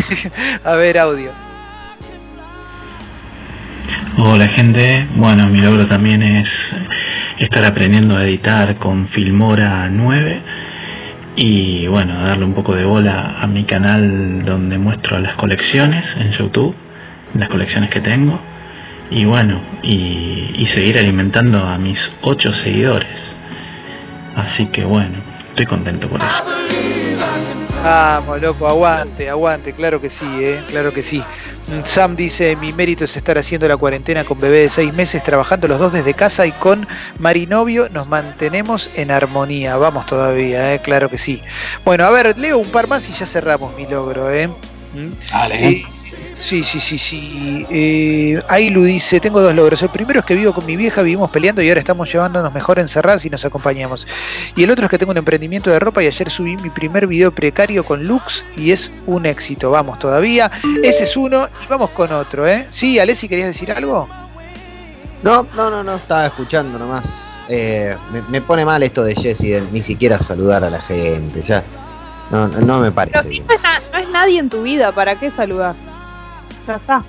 a 0.65 0.75
ver, 0.75 0.99
audio. 0.99 1.31
Hola 4.19 4.49
gente, 4.49 5.09
bueno 5.17 5.47
mi 5.49 5.59
logro 5.59 5.89
también 5.89 6.23
es 6.23 6.49
estar 7.41 7.65
aprendiendo 7.65 8.17
a 8.17 8.23
editar 8.23 8.79
con 8.79 9.09
Filmora 9.09 9.89
9 9.91 10.43
y 11.37 11.87
bueno, 11.89 12.25
darle 12.27 12.45
un 12.45 12.55
poco 12.55 12.75
de 12.75 12.85
bola 12.85 13.39
a 13.41 13.47
mi 13.47 13.65
canal 13.65 14.45
donde 14.45 14.79
muestro 14.79 15.19
las 15.19 15.37
colecciones 15.37 16.05
en 16.19 16.33
YouTube, 16.33 16.75
las 17.35 17.49
colecciones 17.49 17.91
que 17.91 18.01
tengo 18.01 18.39
y 19.11 19.25
bueno, 19.25 19.61
y, 19.83 20.67
seguir 20.75 20.99
alimentando 20.99 21.59
a 21.65 21.79
mis 21.79 21.99
8 22.23 22.49
seguidores. 22.65 23.09
Así 24.35 24.67
que 24.67 24.85
bueno, 24.85 25.19
estoy 25.51 25.67
contento 25.67 26.09
por 26.09 26.21
eso. 26.21 26.54
Vamos, 27.85 28.41
loco, 28.41 28.67
aguante, 28.67 29.29
aguante, 29.29 29.75
claro 29.75 30.01
que 30.01 30.09
sí, 30.09 30.25
eh, 30.41 30.59
claro 30.69 30.91
que 30.91 31.03
sí. 31.03 31.23
Mm, 31.69 31.85
Sam 31.85 32.17
dice, 32.17 32.57
mi 32.57 32.73
mérito 32.73 33.05
es 33.05 33.15
estar 33.15 33.37
haciendo 33.37 33.69
la 33.69 33.77
cuarentena 33.77 34.25
con 34.25 34.41
bebé 34.41 34.61
de 34.61 34.71
seis 34.71 34.95
meses, 34.95 35.23
trabajando 35.23 35.69
los 35.69 35.79
dos 35.79 35.93
desde 35.93 36.15
casa 36.15 36.47
y 36.47 36.53
con 36.53 36.89
Marinovio 37.19 37.91
nos 37.91 38.09
mantenemos 38.09 38.89
en 38.95 39.11
armonía. 39.11 39.77
Vamos 39.77 40.07
todavía, 40.07 40.73
eh, 40.73 40.79
claro 40.79 41.11
que 41.11 41.19
sí. 41.19 41.43
Bueno, 41.85 42.07
a 42.07 42.11
ver, 42.11 42.39
leo 42.39 42.57
un 42.59 42.71
par 42.71 42.89
más 42.89 43.07
y 43.11 43.13
ya 43.13 43.27
cerramos 43.27 43.77
mi 43.77 43.87
logro, 43.87 44.31
eh. 44.31 44.49
Mm. 44.49 45.11
Dale. 45.31 45.69
Eh, 45.69 45.87
Sí, 46.39 46.63
sí, 46.63 46.79
sí, 46.81 46.99
sí. 46.99 47.67
Eh, 47.71 48.43
Ailu 48.49 48.83
dice, 48.83 49.21
tengo 49.21 49.41
dos 49.41 49.55
logros. 49.55 49.81
El 49.83 49.89
primero 49.89 50.21
es 50.21 50.27
que 50.27 50.35
vivo 50.35 50.53
con 50.53 50.67
mi 50.67 50.77
vieja, 50.77 51.01
vivimos 51.03 51.31
peleando 51.31 51.63
y 51.63 51.69
ahora 51.69 51.81
estamos 51.81 52.13
llevándonos 52.13 52.53
mejor 52.53 52.79
encerradas 52.79 53.25
y 53.25 53.31
nos 53.31 53.45
acompañamos. 53.45 54.07
Y 54.57 54.65
el 54.65 54.71
otro 54.71 54.85
es 54.85 54.91
que 54.91 54.99
tengo 54.99 55.13
un 55.13 55.17
emprendimiento 55.19 55.71
de 55.71 55.79
ropa 55.79 56.03
y 56.03 56.07
ayer 56.07 56.29
subí 56.29 56.57
mi 56.57 56.71
primer 56.71 57.07
video 57.07 57.33
precario 57.33 57.85
con 57.85 58.07
Lux 58.07 58.45
y 58.57 58.73
es 58.73 58.91
un 59.07 59.27
éxito. 59.27 59.71
Vamos 59.71 59.99
todavía. 59.99 60.51
Ese 60.83 61.05
es 61.05 61.17
uno 61.17 61.49
y 61.65 61.67
vamos 61.69 61.91
con 61.91 62.13
otro, 62.13 62.47
¿eh? 62.47 62.67
Sí, 62.71 62.99
Alessi, 62.99 63.29
¿querías 63.29 63.49
decir 63.49 63.73
algo? 63.73 64.09
No, 65.23 65.47
no, 65.57 65.71
no, 65.71 65.83
no, 65.83 65.95
estaba 65.97 66.27
escuchando 66.27 66.79
nomás. 66.79 67.07
Eh, 67.49 67.97
me, 68.13 68.23
me 68.23 68.41
pone 68.43 68.65
mal 68.65 68.83
esto 68.83 69.03
de 69.03 69.15
Jesse, 69.15 69.41
de 69.41 69.63
ni 69.73 69.83
siquiera 69.83 70.19
saludar 70.19 70.65
a 70.65 70.71
la 70.71 70.81
gente, 70.81 71.41
ya. 71.43 71.63
No, 72.31 72.49
no, 72.49 72.61
no 72.61 72.79
me 72.81 72.91
Pero 72.91 72.95
parece 72.95 73.23
si 73.23 73.29
bien. 73.31 73.47
no 73.47 73.55
no 73.93 73.99
es 73.99 74.09
nadie 74.11 74.39
en 74.41 74.49
tu 74.51 74.63
vida, 74.63 74.93
¿para 74.93 75.15
qué 75.15 75.31
saludás? 75.31 75.77
Ya. 76.67 77.05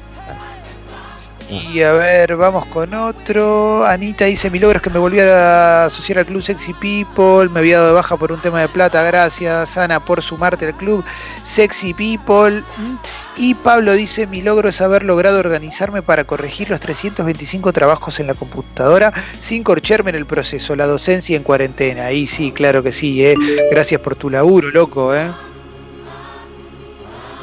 Y 1.47 1.81
a 1.83 1.93
ver, 1.93 2.35
vamos 2.37 2.65
con 2.67 2.91
otro. 2.95 3.85
Anita 3.85 4.25
dice, 4.25 4.49
mi 4.49 4.57
logro 4.57 4.77
es 4.77 4.83
que 4.83 4.89
me 4.89 4.97
volví 4.97 5.19
a 5.19 5.85
asociar 5.85 6.17
al 6.17 6.25
club 6.25 6.41
Sexy 6.41 6.73
People, 6.73 7.49
me 7.49 7.59
había 7.59 7.77
dado 7.77 7.89
de 7.89 7.93
baja 7.93 8.17
por 8.17 8.31
un 8.31 8.39
tema 8.39 8.61
de 8.61 8.67
plata, 8.67 9.03
gracias 9.03 9.77
Ana 9.77 10.03
por 10.03 10.23
sumarte 10.23 10.65
al 10.65 10.75
club 10.75 11.03
Sexy 11.43 11.93
People. 11.93 12.61
Mm. 12.77 12.95
Y 13.37 13.53
Pablo 13.53 13.93
dice, 13.93 14.25
mi 14.25 14.41
logro 14.41 14.69
es 14.69 14.81
haber 14.81 15.03
logrado 15.03 15.39
organizarme 15.39 16.01
para 16.01 16.23
corregir 16.23 16.71
los 16.71 16.79
325 16.79 17.73
trabajos 17.73 18.19
en 18.19 18.27
la 18.27 18.33
computadora 18.33 19.13
sin 19.41 19.63
corcharme 19.63 20.09
en 20.09 20.15
el 20.15 20.25
proceso, 20.25 20.75
la 20.75 20.87
docencia 20.87 21.37
en 21.37 21.43
cuarentena. 21.43 22.05
Ahí 22.05 22.25
sí, 22.25 22.53
claro 22.53 22.81
que 22.81 22.91
sí, 22.91 23.23
¿eh? 23.23 23.35
gracias 23.69 24.01
por 24.01 24.15
tu 24.15 24.31
laburo, 24.31 24.71
loco. 24.71 25.13
¿eh? 25.13 25.29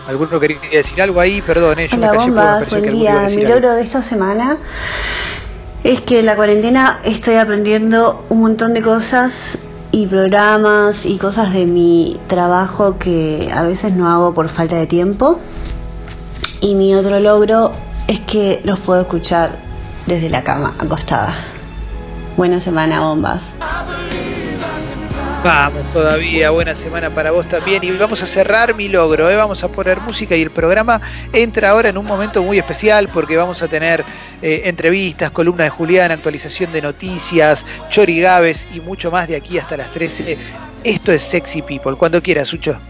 ¿Alguno 0.06 0.40
quería 0.40 0.58
decir 0.72 1.00
algo 1.00 1.20
ahí? 1.20 1.40
Perdón, 1.42 1.78
¿eh? 1.78 1.88
yo 1.88 1.96
Hola 1.96 2.12
me 2.12 2.16
callé 2.16 2.32
porque 2.68 2.90
me 2.90 3.04
pareció 3.04 3.38
que 3.38 3.44
Mi 3.44 3.50
logro 3.50 3.74
de 3.74 3.82
esta 3.82 4.02
semana 4.02 4.58
es 5.84 6.00
que 6.02 6.20
en 6.20 6.26
la 6.26 6.36
cuarentena 6.36 7.00
estoy 7.04 7.36
aprendiendo 7.36 8.24
un 8.28 8.40
montón 8.40 8.74
de 8.74 8.82
cosas 8.82 9.32
y 9.92 10.06
programas 10.06 10.96
y 11.04 11.18
cosas 11.18 11.52
de 11.52 11.66
mi 11.66 12.20
trabajo 12.28 12.98
que 12.98 13.50
a 13.54 13.62
veces 13.62 13.92
no 13.92 14.08
hago 14.08 14.34
por 14.34 14.48
falta 14.48 14.76
de 14.76 14.86
tiempo. 14.86 15.38
Y 16.60 16.74
mi 16.74 16.94
otro 16.94 17.20
logro 17.20 17.72
es 18.08 18.20
que 18.20 18.60
los 18.64 18.80
puedo 18.80 19.02
escuchar 19.02 19.56
desde 20.06 20.28
la 20.28 20.42
cama, 20.42 20.74
acostada. 20.78 21.34
Buena 22.36 22.60
semana, 22.60 23.00
bombas. 23.00 23.42
Vamos 25.44 25.92
todavía, 25.92 26.50
buena 26.50 26.72
semana 26.72 27.10
para 27.10 27.32
vos 27.32 27.48
también 27.48 27.82
y 27.82 27.90
vamos 27.90 28.22
a 28.22 28.28
cerrar 28.28 28.76
mi 28.76 28.88
logro, 28.88 29.28
¿eh? 29.28 29.34
vamos 29.34 29.64
a 29.64 29.68
poner 29.68 30.00
música 30.00 30.36
y 30.36 30.42
el 30.42 30.52
programa 30.52 31.00
entra 31.32 31.70
ahora 31.70 31.88
en 31.88 31.98
un 31.98 32.06
momento 32.06 32.44
muy 32.44 32.58
especial 32.60 33.08
porque 33.12 33.36
vamos 33.36 33.60
a 33.60 33.66
tener 33.66 34.04
eh, 34.40 34.62
entrevistas, 34.66 35.32
columna 35.32 35.64
de 35.64 35.70
Julián, 35.70 36.12
actualización 36.12 36.72
de 36.72 36.82
noticias, 36.82 37.66
chorigaves 37.90 38.66
y 38.72 38.78
mucho 38.78 39.10
más 39.10 39.26
de 39.26 39.34
aquí 39.34 39.58
hasta 39.58 39.76
las 39.76 39.90
13. 39.90 40.38
Esto 40.84 41.10
es 41.10 41.22
Sexy 41.22 41.62
People, 41.62 41.96
cuando 41.96 42.22
quieras, 42.22 42.46
Sucho. 42.46 42.80